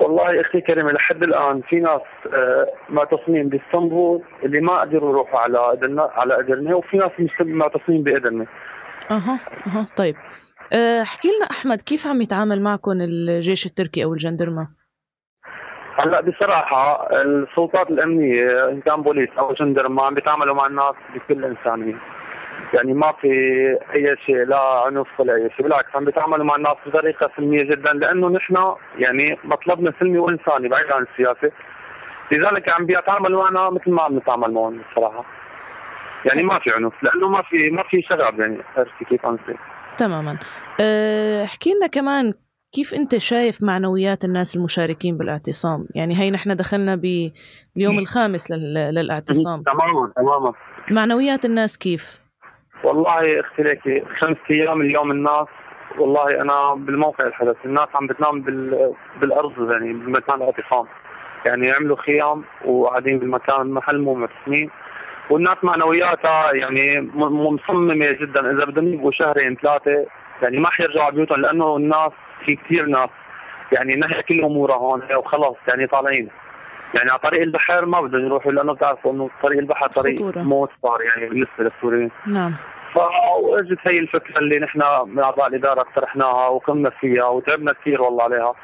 والله 0.00 0.40
أختي 0.40 0.60
كريمه 0.60 0.92
لحد 0.92 1.22
الآن 1.22 1.62
في 1.68 1.76
ناس 1.76 2.00
آه، 2.34 2.66
معتصمين 2.88 3.48
بإسطنبول 3.48 4.22
اللي 4.44 4.60
ما 4.60 4.80
قدروا 4.80 5.10
يروحوا 5.10 5.40
على 5.40 5.72
ادرنا 5.72 6.02
على 6.02 6.40
ادرنا 6.40 6.74
وفي 6.74 6.96
ناس 6.96 7.10
معتصمين 7.40 8.02
بادرنا 8.02 8.46
أها 9.10 9.40
أها 9.66 9.86
طيب. 9.96 10.16
آه، 10.72 11.02
احكي 11.02 11.28
لنا 11.28 11.46
أحمد 11.50 11.82
كيف 11.82 12.06
عم 12.06 12.22
يتعامل 12.22 12.62
معكم 12.62 12.92
الجيش 13.00 13.66
التركي 13.66 14.04
أو 14.04 14.12
الجندرمه؟ 14.12 14.68
هلا 15.96 16.20
بصراحة 16.20 17.08
السلطات 17.12 17.90
الأمنية 17.90 18.68
ان 18.68 18.80
كان 18.80 19.02
بوليس 19.02 19.28
أو 19.38 19.52
جندرمه 19.52 20.06
عم 20.06 20.14
بيتعاملوا 20.14 20.54
مع 20.54 20.66
الناس 20.66 20.94
بكل 21.14 21.44
إنسانية. 21.44 21.94
يعني 22.74 22.92
ما 22.92 23.12
في 23.12 23.28
أي 23.94 24.16
شيء 24.26 24.36
لا 24.36 24.82
عنف 24.86 25.20
ولا 25.20 25.34
أي 25.34 25.50
شيء 25.56 25.62
بالعكس 25.62 25.96
عم 25.96 26.04
بيتعاملوا 26.04 26.44
مع 26.44 26.56
الناس 26.56 26.76
بطريقة 26.86 27.30
سلمية 27.36 27.62
جدا 27.62 27.92
لأنه 27.92 28.28
نحن 28.28 28.74
يعني 28.98 29.38
مطلبنا 29.44 29.92
سلمي 30.00 30.18
وإنساني 30.18 30.68
بعيد 30.68 30.92
عن 30.92 31.02
السياسة. 31.02 31.50
لذلك 32.32 32.68
عم 32.68 32.86
بيتعاملوا 32.86 33.44
معنا 33.44 33.70
مثل 33.70 33.90
ما 33.90 34.02
عم 34.02 34.16
نتعامل 34.16 34.52
معهم 34.52 34.80
بصراحة. 34.92 35.24
يعني 36.24 36.42
ما 36.42 36.58
في 36.58 36.70
عنف 36.70 37.02
لأنه 37.02 37.28
ما 37.28 37.42
في 37.42 37.70
ما 37.70 37.82
في 37.82 38.02
شغب 38.02 38.40
يعني 38.40 38.58
عرفتي 38.76 39.04
كيف 39.04 39.26
عم 39.26 39.38
تماما. 39.96 40.38
أه، 40.80 41.44
احكي 41.44 41.70
لنا 41.74 41.86
كمان 41.86 42.32
كيف 42.74 42.94
أنت 42.94 43.16
شايف 43.16 43.62
معنويات 43.62 44.24
الناس 44.24 44.56
المشاركين 44.56 45.16
بالاعتصام؟ 45.16 45.86
يعني 45.94 46.18
هي 46.18 46.30
نحن 46.30 46.56
دخلنا 46.56 46.96
باليوم 46.96 47.98
الخامس 47.98 48.50
للاعتصام. 48.50 49.62
تماما 49.62 50.12
تماما. 50.16 50.52
معنويات 50.90 51.44
الناس 51.44 51.78
كيف؟ 51.78 52.20
والله 52.84 53.40
أختي 53.40 53.62
ليكي 53.62 54.04
خمس 54.18 54.36
أيام 54.50 54.80
اليوم 54.80 55.10
الناس 55.10 55.46
والله 55.98 56.40
أنا 56.40 56.74
بالموقع 56.74 57.26
الحدث 57.26 57.56
الناس 57.64 57.86
عم 57.94 58.06
بتنام 58.06 58.40
بال... 58.42 58.92
بالأرض 59.20 59.70
يعني 59.70 59.92
بمكان 59.92 60.36
الاعتصام. 60.36 60.86
يعني 61.46 61.66
يعملوا 61.66 61.96
خيام 61.96 62.44
وقاعدين 62.64 63.18
بالمكان 63.18 63.66
محل 63.66 63.98
مو 63.98 64.14
مرسمين 64.14 64.70
والناس 65.30 65.56
معنوياتها 65.62 66.52
يعني 66.52 67.10
مصممة 67.14 68.06
جدا. 68.20 68.40
إذا 68.40 68.64
بدهم 68.64 68.94
يبقوا 68.94 69.12
شهرين 69.12 69.56
ثلاثة 69.56 70.06
يعني 70.42 70.58
ما 70.58 70.70
حيرجعوا 70.70 71.10
بيوتهم 71.10 71.40
لأنه 71.40 71.76
الناس 71.76 72.12
في 72.46 72.56
كثير 72.56 72.86
ناس. 72.86 73.10
يعني 73.72 73.94
نهي 73.94 74.22
كل 74.22 74.44
امورها 74.44 74.76
هون 74.76 75.02
وخلص. 75.16 75.56
يعني 75.68 75.86
طالعين. 75.86 76.28
يعني 76.94 77.10
على 77.10 77.18
طريق 77.18 77.42
البحر 77.42 77.86
ما 77.86 78.00
بدهم 78.00 78.26
يروحوا 78.26 78.52
لأنه 78.52 78.72
بتعرفوا 78.72 79.12
إنه 79.12 79.30
طريق 79.42 79.58
البحر 79.58 79.88
طريق 79.88 80.16
خطورة. 80.18 80.42
موت 80.42 80.70
صار 80.82 81.02
يعني 81.02 81.28
بالنسبة 81.28 81.64
للسوريين. 81.64 82.10
نعم. 82.26 82.54
فاجت 82.94 83.78
هي 83.82 83.98
الفكرة 83.98 84.38
اللي 84.38 84.58
نحن 84.58 84.82
من 85.06 85.18
أعضاء 85.22 85.46
الإدارة 85.46 85.80
اقترحناها 85.80 86.48
وقمنا 86.48 86.90
فيها 86.90 87.24
وتعبنا 87.24 87.72
كثير 87.72 88.02
والله 88.02 88.22
عليها. 88.24 88.54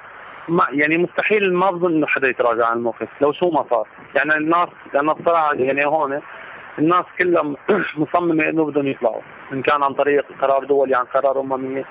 ما 0.48 0.66
يعني 0.72 0.98
مستحيل 0.98 1.54
ما 1.54 1.70
بظن 1.70 1.92
إنه 1.94 2.06
حدا 2.06 2.28
يتراجع 2.28 2.66
عن 2.66 2.76
الموقف 2.76 3.08
لو 3.20 3.32
شو 3.32 3.50
ما 3.50 3.64
صار. 3.70 3.86
يعني 4.14 4.34
الناس 4.34 4.68
لأنه 4.94 5.12
بصراحه 5.12 5.54
يعني 5.54 5.86
هون 5.86 6.20
الناس 6.78 7.04
كلها 7.18 7.42
مصممة 7.96 8.48
إنه 8.48 8.64
بدهم 8.64 8.86
يطلعوا. 8.86 9.20
إن 9.52 9.62
كان 9.62 9.82
عن 9.82 9.94
طريق 9.94 10.24
قرار 10.40 10.64
دولي 10.64 10.94
عن 10.94 11.04
قرار 11.04 11.40
اممي 11.40 11.84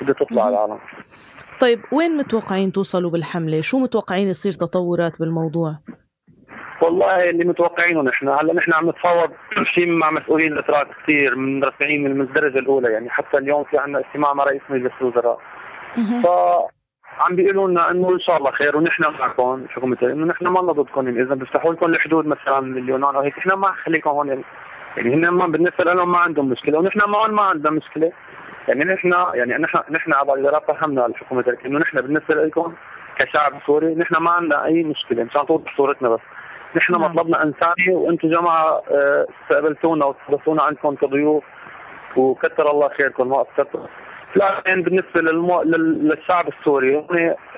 بدها 0.00 0.14
تطلع 0.14 0.48
العالم. 0.48 0.78
طيب 1.60 1.80
وين 1.92 2.16
متوقعين 2.16 2.72
توصلوا 2.72 3.10
بالحملة؟ 3.10 3.60
شو 3.60 3.78
متوقعين 3.78 4.28
يصير 4.28 4.52
تطورات 4.52 5.20
بالموضوع؟ 5.20 5.78
والله 6.82 7.30
اللي 7.30 7.44
متوقعينه 7.44 8.02
نحن. 8.02 8.28
هلا 8.28 8.54
نحن 8.54 8.72
عم 8.72 8.88
نتفاوض 8.90 9.30
شيء 9.74 9.86
مع 9.86 10.10
مسؤولين 10.10 10.52
الاتراك 10.52 10.86
كثير 11.02 11.36
من 11.36 11.60
مرفعين 11.60 12.14
من 12.14 12.20
الدرجه 12.20 12.58
الأولى. 12.58 12.92
يعني 12.92 13.10
حتى 13.10 13.38
اليوم 13.38 13.64
في 13.64 13.78
عندنا 13.78 13.98
اجتماع 13.98 14.34
مع 14.34 14.44
رئيس 14.44 14.62
مجلس 14.70 14.92
الوزراء. 15.00 15.38
ف 16.22 16.26
عم 17.18 17.36
بيقولوا 17.36 17.68
لنا 17.68 17.90
إنه 17.90 18.12
إن 18.12 18.20
شاء 18.20 18.36
الله 18.36 18.50
خير 18.50 18.76
ونحن 18.76 19.02
معكم 19.02 19.66
حكومه 19.68 19.96
إنه 20.02 20.26
نحن 20.26 20.46
ما 20.46 20.60
ضدكم 20.60 21.08
إذا 21.08 21.34
بيفتحوا 21.34 21.72
لكم 21.72 21.86
الحدود 21.86 22.26
مثلا 22.26 22.60
لليونان 22.60 23.14
أو 23.14 23.20
هيك. 23.20 23.38
نحن 23.38 23.52
ما 23.52 23.72
خليكم 23.84 24.10
هون 24.10 24.44
يعني 24.96 25.10
يعني 25.10 25.26
هن 25.26 25.28
ما 25.28 25.46
بالنسبة 25.46 25.84
لهم 25.84 26.12
ما 26.12 26.18
عندهم 26.18 26.48
مشكلة 26.48 26.78
ونحن 26.78 26.98
معهم 27.10 27.34
ما 27.34 27.42
عندنا 27.42 27.70
مشكلة. 27.70 28.12
يعني 28.68 28.84
نحن 28.84 29.14
يعني 29.34 29.54
نحن 29.54 29.78
نحن 29.90 30.12
على 30.12 30.32
الاداره 30.32 30.58
فهمنا 30.58 31.06
الحكومة 31.06 31.56
إنه 31.66 31.78
نحن 31.78 32.00
بالنسبة 32.00 32.34
لكم 32.34 32.72
كشعب 33.18 33.52
سوري 33.66 33.94
نحن 33.94 34.16
ما 34.16 34.30
عندنا 34.30 34.64
أي 34.64 34.82
مشكلة 34.82 35.24
مشان 35.24 35.46
توضح 35.46 35.76
صورتنا 35.76 36.08
بس. 36.08 36.20
نحن 36.76 36.92
نعم. 36.92 37.02
مطلبنا 37.02 37.42
إنساني 37.42 37.88
وأنتم 37.96 38.28
جماعة 38.28 38.82
آه، 38.90 39.26
استقبلتونا 39.42 40.04
واستضفتونا 40.04 40.62
عندكم 40.62 40.94
كضيوف 40.94 41.44
وكثر 42.16 42.70
الله 42.70 42.88
خيركم 42.88 43.28
ما 43.28 43.36
قصرتوا 43.42 43.80
لكن 44.36 44.82
بالنسبة 44.82 45.20
للمو... 45.20 45.62
لل- 45.62 46.08
للشعب 46.08 46.48
السوري 46.48 46.96
هم 46.96 47.06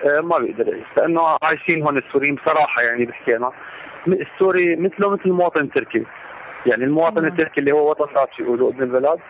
آه، 0.05 0.21
ما 0.21 0.39
بيقدر 0.39 0.69
يعيش. 0.69 0.87
لأنه 0.97 1.23
عايشين 1.43 1.83
هون 1.83 1.99
السوريين 1.99 2.35
بصراحة 2.35 2.83
يعني 2.83 3.05
بحكي 3.05 3.37
أنا 3.37 3.51
السوري 4.07 4.77
مثله 4.77 5.11
مثل 5.11 5.23
المواطن 5.27 5.61
التركي. 5.61 6.05
يعني 6.67 6.85
المواطن 6.85 7.23
نعم. 7.23 7.33
التركي 7.33 7.61
اللي 7.61 7.73
هو 7.73 7.91
وطن 7.91 8.15
ذات 8.15 8.29
يقولوا 8.41 8.71
ابن 8.71 8.83
البلد 8.83 9.21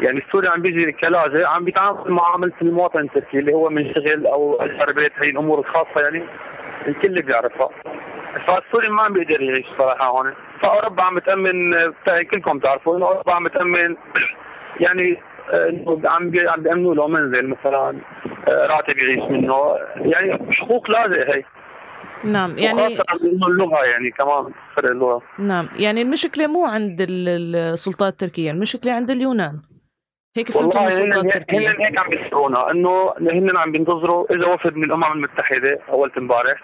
يعني 0.00 0.18
السوري 0.18 0.48
عم 0.48 0.62
بيجي 0.62 0.92
كلاجئ 0.92 1.44
عم 1.44 1.64
بيتعامل 1.64 2.10
معامله 2.10 2.52
المواطن 2.62 3.00
التركي 3.00 3.38
اللي 3.38 3.52
هو 3.52 3.68
منشغل 3.68 4.26
أو 4.26 4.54
اجر 4.60 4.92
بيت 4.92 5.12
هي 5.16 5.30
الأمور 5.30 5.58
الخاصة 5.58 6.00
يعني 6.00 6.22
الكل 6.88 7.22
بيعرفها. 7.22 7.68
فالسوري 8.46 8.88
ما 8.88 9.02
عم 9.02 9.12
بيقدر 9.12 9.42
يعيش 9.42 9.66
صراحة 9.78 10.06
هون. 10.06 10.32
فأوروبا 10.60 11.02
عم 11.02 11.14
بتامن 11.14 11.74
كلكم 12.30 12.58
تعرفوا 12.58 12.96
إنه 12.96 13.06
أوروبا 13.06 13.32
عم 13.32 13.44
بتامن 13.44 13.96
يعني 14.80 15.18
آه، 15.52 15.98
عم 16.04 16.32
عم 16.46 16.62
بيأمنوا 16.62 16.94
له 16.94 17.08
منزل 17.08 17.48
مثلا 17.48 17.98
آه، 18.48 18.66
راتب 18.66 18.98
يعيش 18.98 19.30
منه. 19.30 19.76
يعني 19.96 20.52
حقوق 20.52 20.90
لاجئ 20.90 21.34
هي. 21.34 21.44
نعم 22.24 22.58
يعني 22.58 22.86
اللغة 23.48 23.84
يعني 23.84 24.10
كمان 24.10 24.52
فرق 24.76 24.90
اللغة. 24.90 25.22
نعم 25.38 25.68
يعني 25.76 26.02
المشكلة 26.02 26.46
مو 26.46 26.64
عند 26.66 27.00
ال- 27.00 27.56
السلطات 27.56 28.12
التركية 28.12 28.50
المشكلة 28.50 28.92
عند 28.92 29.10
اليونان. 29.10 29.60
هيك 30.36 30.52
فهمت 30.52 30.76
من 30.76 30.86
السلطات 30.86 31.16
هن 31.16 31.26
التركية 31.28 31.70
هن 31.70 31.80
هيك 31.82 31.98
عم 31.98 32.10
بيسرونا 32.10 32.70
إنه 32.70 33.12
هن 33.20 33.56
عم 33.56 33.72
بينتظروا 33.72 34.34
إذا 34.34 34.46
وفد 34.46 34.76
من 34.76 34.84
الأمم 34.84 35.04
المتحدة 35.12 35.78
أول 35.88 36.12
امبارح 36.18 36.60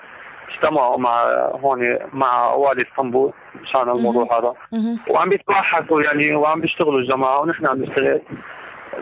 اجتمعوا 0.55 0.99
مع 0.99 1.25
هون 1.55 1.99
مع 2.13 2.53
والي 2.55 2.83
اسطنبول 2.83 3.33
مشان 3.63 3.81
الموضوع 3.91 4.39
هذا. 4.39 4.55
وعم 5.11 5.29
بيتبحثوا 5.29 6.03
يعني 6.03 6.35
وعم 6.35 6.61
بيشتغلوا 6.61 6.99
الجماعة 7.01 7.41
ونحن 7.41 7.67
عم 7.67 7.83
نشتغل. 7.83 8.21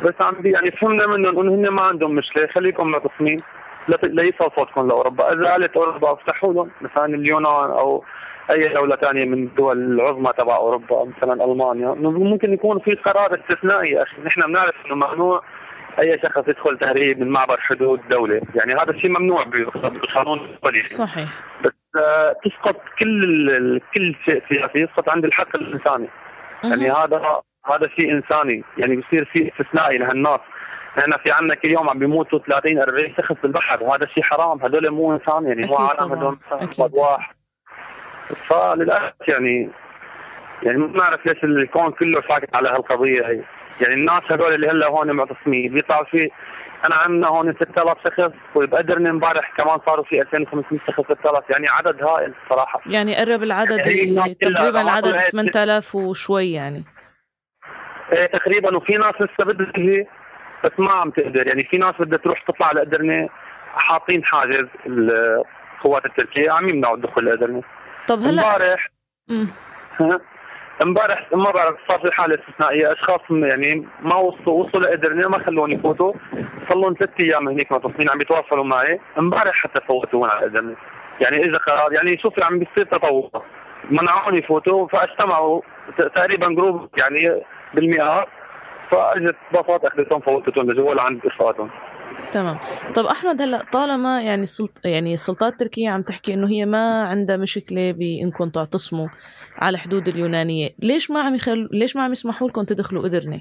بس 0.04 0.14
عم 0.20 0.34
بي 0.34 0.50
يعني 0.50 0.70
فهمنا 0.70 1.06
منهم 1.06 1.40
إنه 1.40 1.54
هن 1.54 1.68
ما 1.68 1.82
عندهم 1.82 2.14
مشكلة 2.14 2.46
خليكم 2.46 2.86
معتصمين 2.86 3.40
لا- 3.88 4.32
صوتكم 4.56 4.88
لاوروبا، 4.88 5.32
إذا 5.32 5.50
قالت 5.50 5.76
أوروبا 5.76 6.12
افتحوا 6.12 6.54
لهم 6.54 6.70
مثلا 6.80 7.04
اليونان 7.04 7.70
أو 7.70 8.04
أي 8.50 8.68
دولة 8.68 8.96
ثانية 8.96 9.24
من 9.24 9.44
الدول 9.44 9.78
العظمى 9.78 10.32
تبع 10.38 10.56
أوروبا 10.56 11.04
مثلا 11.04 11.44
ألمانيا 11.44 11.94
ممكن 12.08 12.52
يكون 12.52 12.78
في 12.78 12.94
قرار 12.94 13.34
استثنائي 13.34 13.90
يا 13.90 14.02
أخي. 14.02 14.22
نحن 14.24 14.40
بنعرف 14.40 14.74
إنه 14.86 14.94
ممنوع 14.94 15.42
أي 15.98 16.18
شخص 16.18 16.48
يدخل 16.48 16.78
تهريب 16.78 17.20
من 17.20 17.28
معبر 17.28 17.60
حدود 17.60 18.00
دولة، 18.10 18.40
يعني 18.54 18.72
هذا 18.72 18.90
الشيء 18.90 19.10
ممنوع 19.10 19.44
بالقانون 19.44 20.38
الدولي 20.38 20.80
صحيح. 20.80 21.28
بس 21.64 21.72
آه، 21.96 22.36
تسقط 22.44 22.76
كل 22.98 23.80
كل 23.94 24.14
شيء 24.24 24.42
سياسي 24.48 24.78
يسقط 24.78 25.08
عند 25.08 25.24
الحق 25.24 25.56
الإنساني. 25.56 26.08
يعني. 26.64 26.90
هذا 26.90 27.40
هذا 27.66 27.88
شيء 27.96 28.12
إنساني. 28.12 28.64
يعني 28.78 28.96
بصير 28.96 29.28
شيء 29.32 29.52
استثنائي 29.52 29.98
لهالناس. 29.98 30.40
نحن 30.98 31.16
في 31.22 31.30
عندنا 31.30 31.54
كل 31.54 31.70
يوم 31.70 31.90
عم 31.90 31.98
بيموتوا 31.98 32.38
30 32.38 32.78
40 32.78 33.14
شخص 33.18 33.36
بالبحر. 33.42 33.82
وهذا 33.82 34.06
شيء 34.06 34.22
حرام. 34.22 34.62
هذول 34.62 34.90
مو 34.90 35.12
إنسان 35.14 35.46
يعني 35.46 35.66
مو 35.66 35.74
عالم. 35.76 36.12
هذول. 36.12 36.38
واحد. 36.92 37.34
فللأسف 38.48 39.28
يعني 39.28 39.68
يعني 40.62 40.78
ما 40.78 40.86
بنعرف 40.86 41.26
ليش 41.26 41.44
الكون 41.44 41.90
كله 41.92 42.22
ساكت 42.28 42.54
على 42.54 42.68
هالقضية 42.68 43.26
هي. 43.26 43.40
يعني 43.80 43.94
الناس 43.94 44.22
هذول 44.30 44.54
اللي 44.54 44.68
هلا 44.68 44.86
هون 44.88 45.10
معتصمين 45.12 45.72
بيطلعوا 45.74 46.04
في 46.04 46.30
أنا 46.84 46.94
عندنا 46.94 47.28
هون 47.28 47.54
6000 47.54 47.98
شخص 48.16 48.32
وبقدرني 48.54 49.10
امبارح 49.10 49.52
كمان 49.56 49.78
صاروا 49.86 50.04
في 50.04 50.22
2500 50.22 50.80
شخص 50.86 51.00
6000 51.04 51.50
يعني 51.50 51.68
عدد 51.68 52.02
هائل 52.02 52.32
صراحة. 52.48 52.80
يعني 52.86 53.16
قرب 53.16 53.42
العدد 53.42 53.80
كلها 53.80 54.34
تقريبا 54.40 54.80
العدد 54.80 55.10
طلعت- 55.10 55.30
8000 55.30 55.94
وشوي 55.94 56.52
يعني. 56.52 56.84
تقريبا 58.32 58.76
وفي 58.76 58.96
ناس 58.96 59.14
لسه 59.14 59.44
بدها 59.44 60.04
بس 60.64 60.72
ما 60.78 60.92
عم 60.92 61.10
تقدر. 61.10 61.46
يعني 61.46 61.64
في 61.64 61.78
ناس 61.78 61.94
بدها 61.98 62.18
تروح 62.18 62.42
تطلع 62.42 62.72
لأدرنة 62.72 63.28
حاطين 63.74 64.24
حاجز 64.24 64.66
القوات 64.86 66.06
التركية. 66.06 66.50
عم 66.50 66.68
يمنعوا 66.68 66.96
الدخول 66.96 67.24
لأدرنة 67.24 67.62
طب 68.08 68.18
هلا 68.18 68.54
امبارح؟ 68.54 68.88
امبارح 70.82 71.26
ما 71.32 71.50
بعرف 71.50 71.76
صار 71.88 71.98
في 71.98 72.12
حالة 72.12 72.34
استثنائية. 72.34 72.92
أشخاص 72.92 73.20
يعني 73.30 73.86
ما 74.02 74.14
وصلوا 74.14 74.64
وصلوا 74.64 74.82
لأدرنة 74.82 75.28
ما 75.28 75.38
خلوني 75.38 75.74
يفوتوا. 75.74 76.12
صار 76.68 76.78
لهم 76.78 76.94
ثلاث 76.94 77.10
أيام 77.20 77.48
هنيك 77.48 77.72
متصلين 77.72 78.10
عم 78.10 78.20
يتواصلوا 78.20 78.64
معي. 78.64 79.00
امبارح 79.18 79.54
حتى 79.54 79.80
فوتوا 79.80 80.20
هون 80.20 80.30
على 80.30 80.46
أدرنة 80.46 80.76
يعني 81.20 81.44
اجى 81.44 81.56
قرار 81.56 81.92
يعني 81.92 82.18
شوفي 82.18 82.44
عم 82.44 82.58
بيصير 82.58 82.84
تطور. 82.84 83.30
منعوني 83.90 84.38
يفوتوا 84.38 84.88
فاجتمعوا 84.88 85.60
تقريبا 85.98 86.48
جروب 86.48 86.88
يعني 86.96 87.42
بالمئات 87.74 88.28
فإجت 88.90 89.36
باصات 89.52 89.84
اخذتهم 89.84 90.20
فوتتهم 90.20 90.70
لجوا 90.70 90.94
لعند 90.94 91.20
رفقاتهم 91.26 91.70
تمام. 92.32 92.58
طب 92.94 93.04
أحمد 93.04 93.42
هلأ 93.42 93.62
طالما 93.72 94.22
يعني 94.22 94.42
السلط... 94.42 94.80
يعني 94.84 95.14
السلطات 95.14 95.52
التركية 95.52 95.90
عم 95.90 96.02
تحكي 96.02 96.34
إنه 96.34 96.48
هي 96.48 96.66
ما 96.66 97.02
عندها 97.08 97.36
مشكلة 97.36 97.92
بانكم 97.92 98.48
تعتصموا 98.48 99.08
على 99.58 99.78
حدود 99.78 100.08
اليونانية 100.08 100.70
ليش 100.82 101.10
ما 101.10 101.20
عم 101.20 101.34
يخل... 101.34 101.68
ليش 101.72 101.96
ما 101.96 102.02
عم 102.02 102.12
يسمحوا 102.12 102.48
لكم 102.48 102.64
تدخلوا 102.64 103.06
ادرنه 103.06 103.40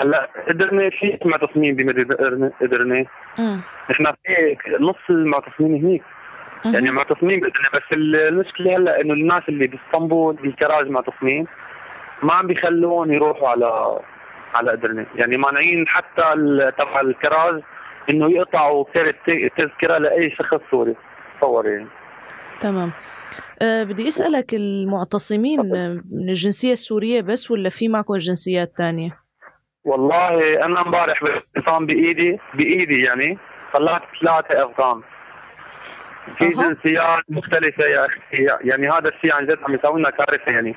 هلأ 0.00 0.28
قدرنا 0.48 0.90
في 0.90 1.18
معتصمين 1.24 1.76
بمدينة 1.76 2.14
قدرنا 2.60 3.04
امم 3.38 3.60
نحن 3.90 4.04
في 4.04 4.56
نص 4.80 5.10
المعتصمين 5.10 5.84
هنيك 5.84 6.02
يعني 6.64 6.90
معتصمين 6.90 7.40
بس 7.74 7.82
المشكلة 7.92 8.76
هلأ 8.76 9.00
إنه 9.00 9.14
الناس 9.14 9.42
اللي 9.48 9.66
باسطنبول 9.66 10.34
بالكراج 10.34 10.88
معتصمين 10.88 11.46
ما 12.22 12.32
عم 12.34 12.46
بيخلون 12.46 13.12
يروحوا 13.12 13.48
على 13.48 13.98
على 14.54 14.72
ادرنه 14.72 15.06
يعني 15.14 15.36
مانعين 15.36 15.88
حتى 15.88 16.22
تبع 16.78 17.00
الكراج 17.00 17.62
إنه 18.10 18.30
يقطعوا 18.30 18.84
تذكرة 19.56 19.98
لأي 19.98 20.30
شخص 20.30 20.60
سوري 20.70 20.94
تصور 21.38 21.66
يعني. 21.68 21.86
تمام. 22.60 22.90
أه 23.62 23.84
بدي 23.84 24.08
أسألك 24.08 24.54
المعتصمين 24.54 25.60
من 26.12 26.28
الجنسية 26.28 26.72
السورية 26.72 27.20
بس 27.20 27.50
ولا 27.50 27.68
في 27.68 27.88
معكم 27.88 28.16
جنسيات 28.16 28.72
تانية؟ 28.76 29.18
والله 29.84 30.64
أنا 30.64 30.82
امبارح 30.82 31.24
باعتصام 31.24 31.86
بايدي 31.86 32.38
بإيدي 32.54 33.02
يعني 33.02 33.38
طلعت 33.72 34.02
ثلاثة 34.20 34.64
أفغان. 34.64 35.00
في 36.38 36.44
أها. 36.44 36.50
جنسيات 36.50 37.24
مختلفة 37.28 37.84
يا 37.84 38.06
أخي. 38.06 38.18
يعني 38.68 38.90
هذا 38.90 39.08
الشيء 39.08 39.32
عن 39.32 39.46
جد 39.46 39.58
عم 39.68 39.74
يسوي 39.74 40.00
لنا 40.00 40.10
كارثة 40.10 40.52
يعني. 40.52 40.74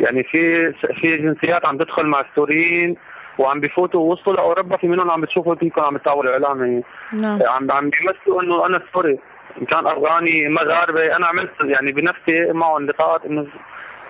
يعني 0.00 0.22
في 0.22 0.72
في 0.72 1.16
جنسيات 1.16 1.66
عم 1.66 1.78
تدخل 1.78 2.06
مع 2.06 2.20
السوريين 2.20 2.96
وعم 3.38 3.60
بيفوتوا 3.60 4.12
وصلوا 4.12 4.36
لأوروبا 4.36 4.76
في 4.76 4.88
منهم 4.88 5.10
عم 5.10 5.20
بتشوفوا 5.20 5.54
فيكم 5.54 5.80
عم 5.80 5.94
بتطاولوا 5.94 6.32
اعلام 6.32 6.82
نعم. 7.12 7.38
عم 7.42 7.72
عم 7.72 7.90
بيمثلوا 7.90 8.42
إنه 8.42 8.66
أنا 8.66 8.82
سوري 8.92 9.18
إن 9.60 9.66
كان 9.66 9.86
أفغاني 9.86 10.48
مغاربه 10.48 11.16
أنا 11.16 11.26
عملت 11.26 11.50
يعني 11.60 11.92
بنفسي 11.92 12.52
معهم 12.52 12.86
لقاءات 12.86 13.24
إنه 13.24 13.46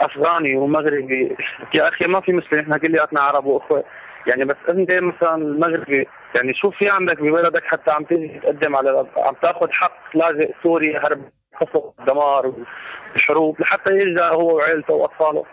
أفغاني 0.00 0.56
ومغربي. 0.56 1.36
يا 1.74 1.88
أخي 1.88 2.06
ما 2.06 2.20
في 2.20 2.32
مشكله 2.32 2.60
نحن 2.60 2.76
كلياتنا 2.76 3.20
عرب 3.20 3.46
وأخوة. 3.46 3.84
يعني 4.26 4.44
بس 4.44 4.56
أنت 4.68 4.90
مثلا 4.90 5.36
مغربي 5.36 6.08
يعني 6.34 6.54
شوف 6.54 6.76
في 6.76 6.90
عندك 6.90 7.20
ببلدك 7.20 7.64
حتى 7.64 7.90
عم 7.90 8.04
تيجي 8.04 8.40
تقدم 8.42 8.76
على 8.76 9.06
عم 9.16 9.34
تاخذ 9.42 9.70
حق 9.70 9.98
لاجئ 10.14 10.52
سوري 10.62 10.96
هرب 10.96 11.22
قصف 11.60 12.06
دمار 12.06 12.52
وحروب 13.16 13.60
لحتى 13.60 13.90
يلجأ 13.90 14.26
هو 14.28 14.56
وعائلته 14.56 14.94
وأطفاله. 14.94 15.44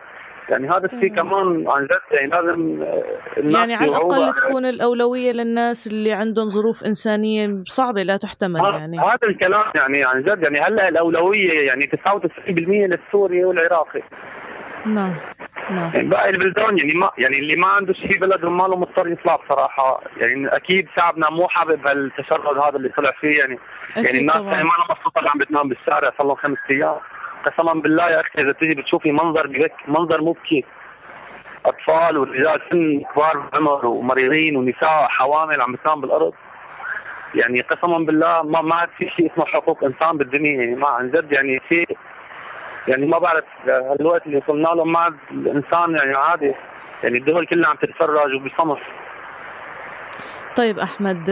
يعني 0.50 0.70
هذا 0.70 0.86
الشيء 0.86 1.16
كمان 1.16 1.66
عن 1.68 1.84
جد 1.84 2.02
يعني 2.12 2.28
لازم 2.28 2.82
آه، 2.82 3.04
الناس 3.38 3.56
يعني 3.56 3.76
على. 3.76 3.86
الأقل 3.86 4.34
تكون 4.34 4.66
الأولوية 4.66 5.32
للناس 5.32 5.88
اللي 5.88 6.12
عندهم 6.12 6.50
ظروف 6.50 6.84
إنسانية 6.84 7.64
صعبة 7.66 8.04
لا 8.04 8.18
تحتمل 8.18 8.60
يعني. 8.60 9.00
هذا 9.00 9.28
الكلام 9.30 9.64
يعني 9.76 10.04
عن 10.04 10.22
جد 10.24 10.44
يعني 10.44 10.62
هلا 10.62 10.90
الأولوية 10.90 11.68
يعني 11.68 11.88
99% 11.88 12.50
للسوري 12.50 13.46
والعراقي. 13.46 14.02
نعم 14.86 15.14
نعم. 15.70 15.92
يعني 15.94 16.08
باقي 16.08 16.30
البلدان 16.30 16.78
يعني 16.78 16.94
ما 16.94 17.12
يعني 17.18 17.40
اللي 17.40 17.56
ما 17.56 17.68
عنده 17.68 17.94
شيء 17.94 18.20
بلده 18.20 18.50
ما 18.50 18.64
له 18.64 18.76
مضطر 18.76 19.08
يطلع 19.08 19.36
بصراحة. 19.36 20.02
يعني 20.18 20.48
أكيد 20.48 20.88
شعبنا 20.96 21.30
مو 21.30 21.48
حابب 21.48 21.88
هالتشرد 21.88 22.58
هذا 22.58 22.76
اللي 22.78 22.90
طلع 22.90 23.12
فيه 23.12 23.36
يعني. 23.40 23.60
يعني 23.96 24.08
أكيد 24.08 24.20
الناس 24.20 24.38
طبعا. 24.38 24.52
يعني 24.52 24.64
ما 24.64 24.70
لها 24.70 24.88
مبسوطه 24.90 25.20
اللي 25.20 25.30
عم 25.30 25.40
بتنام 25.40 25.70
بالشارع 25.70 26.12
صار 26.18 26.28
لهم 26.28 26.36
خمس 26.36 26.58
أيام. 26.70 26.96
قسما 27.46 27.74
بالله 27.74 28.10
يا 28.10 28.22
أخي 28.22 28.42
إذا 28.42 28.52
تيجي 28.52 28.76
بتشوفي 28.76 29.12
منظر 29.12 29.48
بهيك 29.48 29.74
منظر 29.88 30.22
مبكي 30.22 30.66
أطفال 31.66 32.18
ورجال 32.18 32.62
سن 32.72 33.02
كبار 33.14 33.38
بالعمر 33.38 33.86
ومريضين 33.86 34.58
ونساء 34.58 35.08
حوامل 35.08 35.62
عم 35.62 35.74
بتنام 35.74 36.02
بالأرض. 36.02 36.34
يعني 37.36 37.62
قسما 37.62 37.98
بالله 37.98 38.42
ما 38.44 38.62
ما 38.62 38.76
عاد 38.76 38.90
في 38.98 39.10
شيء 39.10 39.32
اسمه 39.34 39.46
حقوق 39.46 39.84
إنسان 39.84 40.18
بالدنيا. 40.18 40.64
يعني 40.64 40.76
ما 40.76 40.88
عن 40.88 41.12
جد 41.12 41.32
يعني 41.32 41.60
في 41.60 41.86
يعني 42.88 43.06
ما 43.06 43.18
بعرف 43.18 43.44
هالوقت 43.68 44.26
اللي 44.26 44.38
وصلنا 44.38 44.68
له 44.68 44.84
ما 44.84 45.00
عاد 45.00 45.16
الإنسان 45.32 45.96
يعني 45.96 46.14
عادي. 46.14 46.54
يعني 47.04 47.18
الدول 47.18 47.46
كلها 47.48 47.70
عم 47.70 47.76
تتفرج 47.76 48.34
وبصمت 48.36 48.78
طيب 50.58 50.80
أحمد 50.80 51.30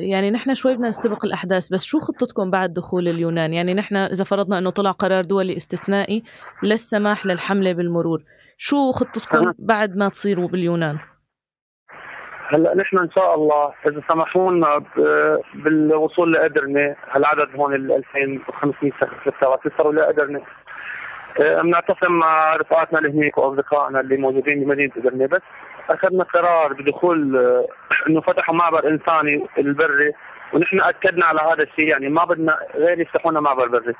يعني 0.00 0.30
نحن 0.30 0.54
شوي 0.54 0.74
بدنا 0.74 0.88
نستبق 0.88 1.24
الأحداث 1.24 1.68
بس 1.68 1.84
شو 1.84 1.98
خطتكم 1.98 2.50
بعد 2.50 2.74
دخول 2.74 3.08
اليونان؟ 3.08 3.52
يعني 3.52 3.74
نحن 3.74 3.96
إذا 3.96 4.24
فرضنا 4.24 4.58
إنه 4.58 4.70
طلع 4.70 4.90
قرار 4.90 5.24
دولي 5.24 5.56
استثنائي 5.56 6.22
للسماح 6.62 7.26
للحملة 7.26 7.72
بالمرور 7.72 8.22
شو 8.56 8.92
خطتكم. 8.92 9.52
بعد 9.58 9.96
ما 9.96 10.08
تصيروا 10.08 10.48
باليونان؟ 10.48 10.98
هلأ 12.48 12.76
نحن 12.76 12.98
إن 12.98 13.10
شاء 13.10 13.34
الله 13.34 13.72
إذا 13.86 14.02
سمحوا 14.08 14.52
لنا 14.52 14.84
بالوصول 15.54 16.32
لإدرنة 16.32 16.96
هالعدد 17.10 17.56
هون 17.56 17.74
ال 17.74 17.92
2500 17.92 18.92
شخص 19.00 19.26
للساعات 19.26 19.60
يوصلوا 19.64 19.92
لإدرنة. 19.92 20.40
بنعتصم 21.38 22.12
مع 22.12 22.56
رفقاتنا 22.56 22.98
اللي 22.98 23.10
هنيك 23.10 23.38
وأصدقائنا 23.38 24.00
اللي 24.00 24.16
موجودين 24.16 24.64
بمدينة 24.64 24.92
إدرنة 24.96 25.26
بس 25.26 25.42
أخذنا 25.90 26.24
قرار 26.24 26.72
بدخول 26.72 27.36
آه، 27.36 27.66
إنه 28.08 28.20
فتحوا 28.20 28.54
معبر 28.54 28.88
إنساني 28.88 29.46
البري 29.58 30.12
ونحن 30.52 30.80
أكدنا 30.80 31.26
على 31.26 31.40
هذا 31.40 31.62
الشيء 31.62 31.88
يعني 31.88 32.08
ما 32.08 32.24
بدنا 32.24 32.58
غير 32.74 33.00
يفتحوا 33.00 33.30
لنا 33.30 33.40
معبر 33.40 33.68
بري. 33.68 33.94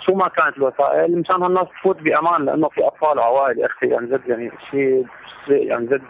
شو 0.00 0.14
ما 0.14 0.28
كانت 0.28 0.56
الوسائل 0.56 1.18
مشان 1.18 1.42
هالناس 1.42 1.66
تفوت 1.68 2.02
بأمان 2.02 2.44
لأنه 2.44 2.68
في 2.68 2.86
أطفال 2.86 3.18
وعوائل 3.18 3.58
يا 3.58 3.66
أخي 3.66 3.86
يعني 3.86 4.06
جد 4.06 4.20
يعني 4.26 4.50
شيء 4.70 5.06
يعني 5.48 5.86
جد. 5.86 6.02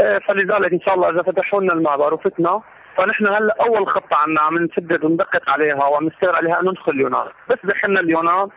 آه، 0.00 0.18
فلذلك 0.18 0.72
إن 0.72 0.80
شاء 0.80 0.94
الله 0.94 1.10
إذا 1.10 1.22
فتحوا 1.22 1.60
لنا 1.60 1.72
المعبر 1.72 2.14
وفتنا 2.14 2.60
فنحن 2.96 3.26
هلأ 3.26 3.56
أول 3.60 3.86
خطة 3.88 4.16
عنا 4.16 4.40
عم 4.40 4.58
نشدد 4.58 5.04
وندقق 5.04 5.50
عليها 5.50 5.84
وعم 5.84 6.04
نشتغل 6.04 6.34
عليها 6.34 6.60
أنه 6.60 6.70
ندخل 6.70 6.92
اليونان. 6.92 7.26
بس 7.50 7.58
دخلنا 7.64 8.00
اليونان 8.00 8.48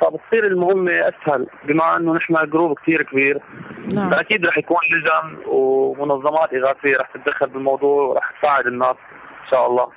فبتصير 0.00 0.46
المهمة 0.46 0.92
أسهل 0.92 1.46
بما 1.64 1.96
أنه 1.96 2.14
نحن 2.14 2.34
جروب 2.50 2.78
كثير 2.78 3.02
كبير. 3.02 3.42
نعم. 3.94 4.10
فأكيد 4.10 4.46
رح 4.46 4.58
يكون 4.58 4.78
لجان 4.90 5.36
ومنظمات 5.46 6.54
إغاثية 6.54 6.96
رح 6.96 7.10
تتدخل 7.14 7.46
بالموضوع 7.46 8.02
ورح 8.02 8.32
تساعد 8.38 8.66
الناس 8.66 8.96
إن 9.44 9.50
شاء 9.50 9.66
الله. 9.66 9.88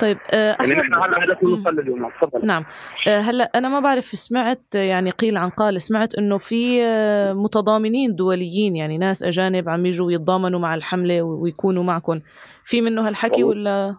طيب 0.00 0.18
آه، 0.30 0.56
يعني 0.60 0.74
هلا 0.74 1.38
نوصل 1.42 1.74
لليونان 1.74 2.10
تفضل. 2.20 2.46
نعم. 2.46 2.64
آه، 3.08 3.20
هلا 3.20 3.50
أنا 3.54 3.68
ما 3.68 3.80
بعرف 3.80 4.04
سمعت 4.04 4.74
يعني 4.74 5.10
قيل 5.10 5.36
عن 5.36 5.50
قال 5.50 5.82
سمعت 5.82 6.14
إنه 6.14 6.38
في 6.38 6.82
آه، 6.84 7.32
متضامنين 7.32 8.14
دوليين 8.14 8.76
يعني 8.76 8.98
ناس 8.98 9.22
أجانب 9.22 9.68
عم 9.68 9.86
يجوا 9.86 10.12
يتضامنوا 10.12 10.60
مع 10.60 10.74
الحملة 10.74 11.22
ويكونوا 11.22 11.84
معكم 11.84 12.20
في 12.64 12.80
منه 12.80 13.08
هالحكي 13.08 13.44
ولا؟ 13.44 13.96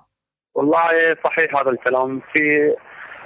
والله 0.55 1.15
صحيح 1.23 1.55
هذا 1.55 1.69
الكلام. 1.69 2.21
في 2.33 2.39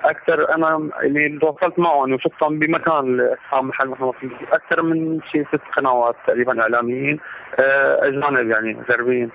أكثر 0.04 0.56
أنا 0.56 0.90
اللي 1.04 1.40
تواصلت 1.40 1.80
معهم 1.80 2.14
وشفتهم 2.14 2.60
بمكان 2.60 3.22
أصحاب 3.34 3.64
محل 3.64 3.88
محمد 3.88 4.14
أكثر 4.52 4.82
من 4.82 5.20
شيء 5.32 5.46
ست 5.48 5.62
قنوات 5.78 6.16
تقريبا 6.28 6.62
إعلاميين 6.62 7.20
آه، 7.60 8.08
أجانب 8.08 8.50
يعني 8.50 8.78
غربيين. 8.90 9.30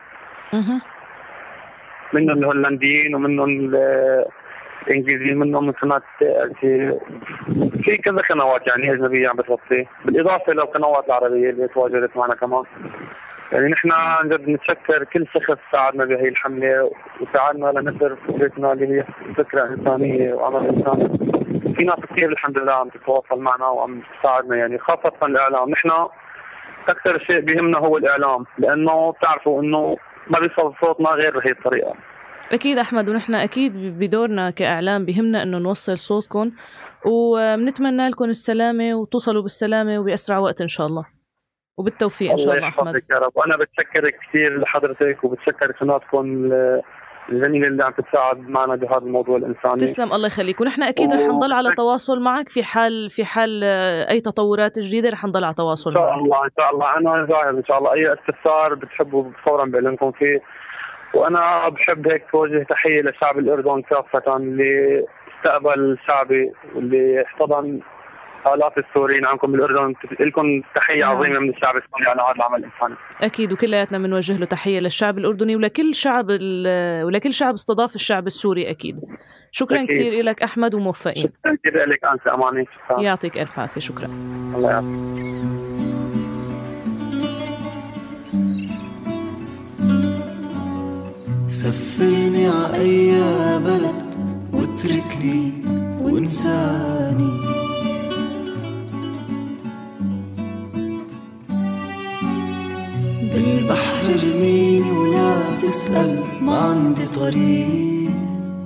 منهم 2.13 2.39
الهولنديين 2.39 3.15
ومنهم 3.15 3.49
ال- 3.49 4.25
الإنجليزيين 4.87 5.39
منهم 5.39 5.67
من 5.67 5.73
في 6.61 6.99
في 7.85 7.97
كذا 7.97 8.17
قنوات 8.31 8.67
يعني 8.67 8.93
أجنبية 8.93 9.29
عم 9.29 9.37
بتغطي. 9.37 9.87
بالإضافة 10.05 10.53
للقنوات 10.53 11.07
العربية 11.07 11.51
اللي 11.51 11.69
تواجدت 11.69 12.17
معنا 12.17 12.35
كمان. 12.35 12.63
يعني 13.53 13.69
نحن 13.69 13.93
عن 13.93 14.29
جد 14.29 14.49
نتشكر 14.49 15.05
كل 15.05 15.27
شخص 15.35 15.59
ساعدنا 15.73 16.05
بهي 16.05 16.29
الحملة 16.29 16.91
وساعدنا 17.21 17.67
لنشر 17.67 18.17
فكرتنا 18.17 18.73
اللي 18.73 18.87
هي 18.87 19.05
فكرة 19.37 19.65
إنسانية 19.65 20.35
وعمل 20.35 20.67
إنساني. 20.69 21.19
في 21.77 21.85
ناس 21.85 21.99
كثير 22.11 22.33
الحمد 22.33 22.59
لله 22.59 22.73
عم 22.73 22.89
تتواصل 22.89 23.41
معنا 23.41 23.67
وعم 23.67 24.03
تساعدنا 24.21 24.57
يعني 24.57 24.79
خاصة 24.79 25.13
الإعلام. 25.27 25.71
نحن 25.71 25.91
أكثر 26.89 27.19
شيء 27.19 27.41
بيهمنا 27.41 27.79
هو 27.79 27.97
الإعلام 27.97 28.45
لأنه 28.59 29.13
بتعرفوا 29.13 29.63
إنه 29.63 29.97
ما 30.31 30.39
بيوصل 30.39 30.75
صوتنا 30.81 31.11
غير 31.11 31.39
بهي 31.39 31.51
الطريقة. 31.51 31.95
أكيد 32.53 32.79
أحمد 32.79 33.09
ونحن 33.09 33.35
أكيد 33.35 33.73
بدورنا 33.99 34.51
كإعلام 34.51 35.05
بهمنا 35.05 35.43
إنه 35.43 35.59
نوصل 35.59 35.99
صوتكم 35.99 36.51
وبنتمنى 37.07 38.09
لكم 38.09 38.25
السلامة 38.25 38.95
وتوصلوا 38.95 39.43
بالسلامة 39.43 39.99
وبأسرع 39.99 40.39
وقت 40.39 40.61
إن 40.61 40.69
شاء 40.69 40.87
الله. 40.87 41.18
وبالتوفيق 41.79 42.31
إن 42.31 42.39
شاء 42.39 42.55
الله 42.55 42.69
أحمد. 42.69 43.03
يا 43.11 43.19
رب. 43.19 43.33
وأنا 43.35 43.57
بتشكر 43.57 44.11
كثير 44.11 44.61
لحضرتك 44.61 45.25
وبتشكر 45.25 45.73
قناتكم 45.73 46.25
ال- 46.25 46.83
الجميلة 47.29 47.67
اللي 47.67 47.85
عم 47.85 47.93
تساعد 47.93 48.49
معنا 48.49 48.77
بهذا 48.77 48.99
الموضوع 48.99 49.37
الإنساني. 49.37 49.77
تسلم 49.77 50.13
الله 50.13 50.27
يخليك. 50.27 50.61
ونحن 50.61 50.83
أكيد 50.83 51.13
رح 51.13 51.21
نضل 51.21 51.53
على 51.53 51.75
تواصل 51.77 52.21
معك 52.21 52.49
في 52.49 52.63
حال 52.63 53.11
في 53.11 53.25
حال 53.25 53.65
أي 54.11 54.21
تطورات 54.21 54.79
جديدة 54.79 55.09
رح 55.09 55.25
نضل 55.25 55.45
على 55.45 55.55
تواصل 55.55 55.91
إن 55.91 55.97
شاء 55.97 56.07
معك. 56.11 56.19
الله 56.19 56.45
إن 56.45 56.51
شاء 56.59 56.75
الله. 56.75 56.97
أنا 56.97 57.27
جاهز 57.27 57.57
إن 57.57 57.65
شاء 57.65 57.79
الله. 57.79 57.93
أي 57.93 58.13
استفسار 58.13 58.75
بتحبوا 58.75 59.31
فورا 59.45 59.65
بعلمكم 59.65 60.13
فيه. 60.13 60.41
وأنا 61.15 61.69
بحب 61.69 62.09
هيك 62.09 62.25
توجه 62.33 62.63
تحية 62.63 63.03
لشعب 63.03 63.39
الأردن 63.39 63.83
كافه 63.83 64.37
اللي 64.37 65.05
استقبل 65.39 65.99
شعبي 66.07 66.53
واللي 66.75 67.23
احتضن 67.27 67.81
الاف 68.47 68.79
السوريين 68.79 69.25
عندكم 69.25 69.53
بالأردن 69.53 69.95
لكم 70.21 70.63
تحية 70.75 71.01
نعم. 71.01 71.17
عظيمة 71.17 71.39
من 71.39 71.49
الشعب 71.51 71.77
السوري 71.77 72.07
على 72.07 72.23
هذا 72.23 72.33
العمل 72.37 72.59
الإنساني. 72.59 72.95
أكيد 73.23 73.53
وكلياتنا 73.53 73.99
بنوجه 73.99 74.37
له 74.37 74.47
تحية 74.47 74.81
للشعب 74.81 75.19
الأردني 75.19 75.57
ولكل 75.57 75.95
شعب 75.95 76.31
ال- 76.31 77.05
ولكل 77.05 77.33
شعب 77.33 77.55
استضاف 77.55 77.95
الشعب 77.95 78.27
السوري 78.27 78.71
أكيد. 78.71 79.01
شكرا 79.53 79.85
أكيد. 79.85 79.97
كثير 79.97 80.23
لك 80.25 80.43
أحمد 80.43 80.75
وموفقين. 80.75 81.33
شكرا 81.67 81.87
لك 81.87 82.05
انت 82.05 82.27
أماني 82.27 82.67
شكرا. 82.79 83.01
يعطيك 83.01 83.41
ألف 83.41 83.59
عافية 83.59 83.81
شكرا. 83.81 84.07
الله 84.55 84.71
يعافيك. 84.71 85.19
سفرني 91.49 92.49
ع 92.49 92.75
أي 92.75 93.13
بلد 93.59 94.15
واتركني 94.53 95.53
وانساني. 96.01 97.48
تسأل 105.89 106.23
ما 106.41 106.59
عندي 106.59 107.07
طريق 107.07 108.11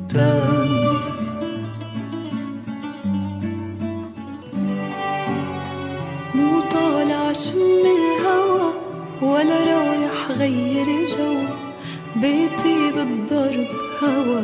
تاني 0.08 0.86
مو 6.34 6.60
طالع 6.60 7.32
شم 7.32 7.82
الهوى 7.96 8.72
ولا 9.22 9.56
رايح 9.56 10.30
غير 10.38 10.86
جو. 11.08 11.34
بيتي 12.16 12.92
بالضرب 12.92 13.66
هوا 14.02 14.42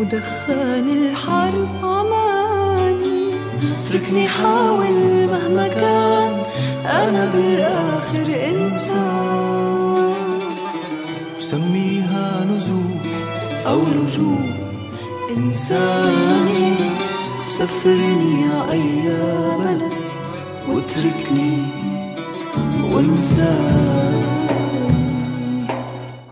ودخان 0.00 0.88
الحرب 0.88 1.68
عماني 1.82 3.30
اتركني 3.84 4.28
حاول 4.28 5.26
مهما 5.32 5.68
كان 5.68 6.42
أنا 6.84 7.30
بالآخر 7.34 8.26
إنسان. 8.50 9.67
لجوء 14.08 14.38
إنساني 15.36 16.74
سفرني 17.44 18.44
ع 18.44 18.72
أي 18.72 19.02
بلد 19.58 19.92
واتركني 20.68 21.58
وانساني 22.92 24.28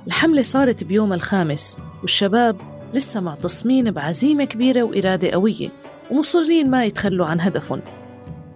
الحملة 0.07 0.43
صارت 0.43 0.85
بيوم 0.85 1.13
الخامس 1.13 1.77
والشباب 2.03 2.57
لسه 2.95 3.21
معتصمين 3.21 3.91
بعزيمة 3.91 4.45
كبيرة 4.45 4.83
وإرادة 4.83 5.31
قوية 5.31 5.69
ومصرين 6.11 6.71
ما 6.71 6.85
يتخلوا 6.85 7.27
عن 7.27 7.41
هدفهم. 7.41 7.81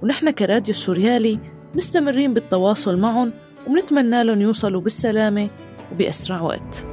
ونحن 0.03 0.31
كراديو 0.31 0.75
سوريالي 0.75 1.39
مستمرين 1.75 2.35
بالتواصل 2.35 3.01
معهم 3.01 3.33
وبنتمنى 3.67 4.25
لهم 4.25 4.41
يوصلوا 4.41 4.81
بالسلامة 4.81 5.49
وبأسرع 5.93 6.41
وقت. 6.41 6.87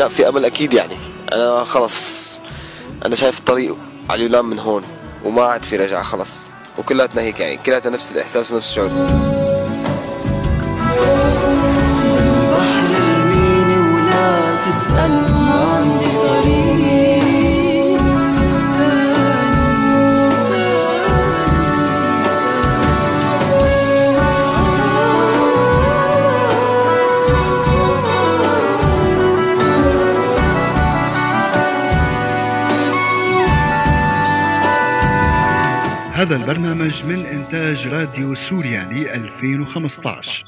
لا 0.00 0.08
في 0.08 0.28
أمل 0.28 0.44
أكيد 0.44 0.72
يعني. 0.72 0.96
أنا 1.32 1.64
خلص 1.64 2.30
أنا 3.06 3.16
شايف 3.16 3.38
الطريق 3.38 3.76
على 4.10 4.18
اليونان 4.26 4.44
من 4.44 4.58
هون 4.58 4.82
وما 5.24 5.42
عاد 5.42 5.62
في 5.62 5.76
رجعة 5.76 6.02
خلص 6.02 6.50
وكلاتنا 6.78 7.22
هيك 7.22 7.40
يعني 7.40 7.56
كلاتنا 7.56 7.92
نفس 7.92 8.12
الإحساس 8.12 8.52
ونفس 8.52 8.68
الشعور. 8.68 8.88
بحر 12.52 12.92
ولا 13.94 14.56
تسأل 14.66 14.99
هذا 36.30 36.40
البرنامج 36.42 37.04
من 37.04 37.26
إنتاج 37.26 37.88
راديو 37.88 38.34
سوريالي 38.34 39.14
2015 39.14 40.44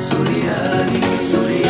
سوريالي 0.00 1.00
سوريالي. 1.32 1.67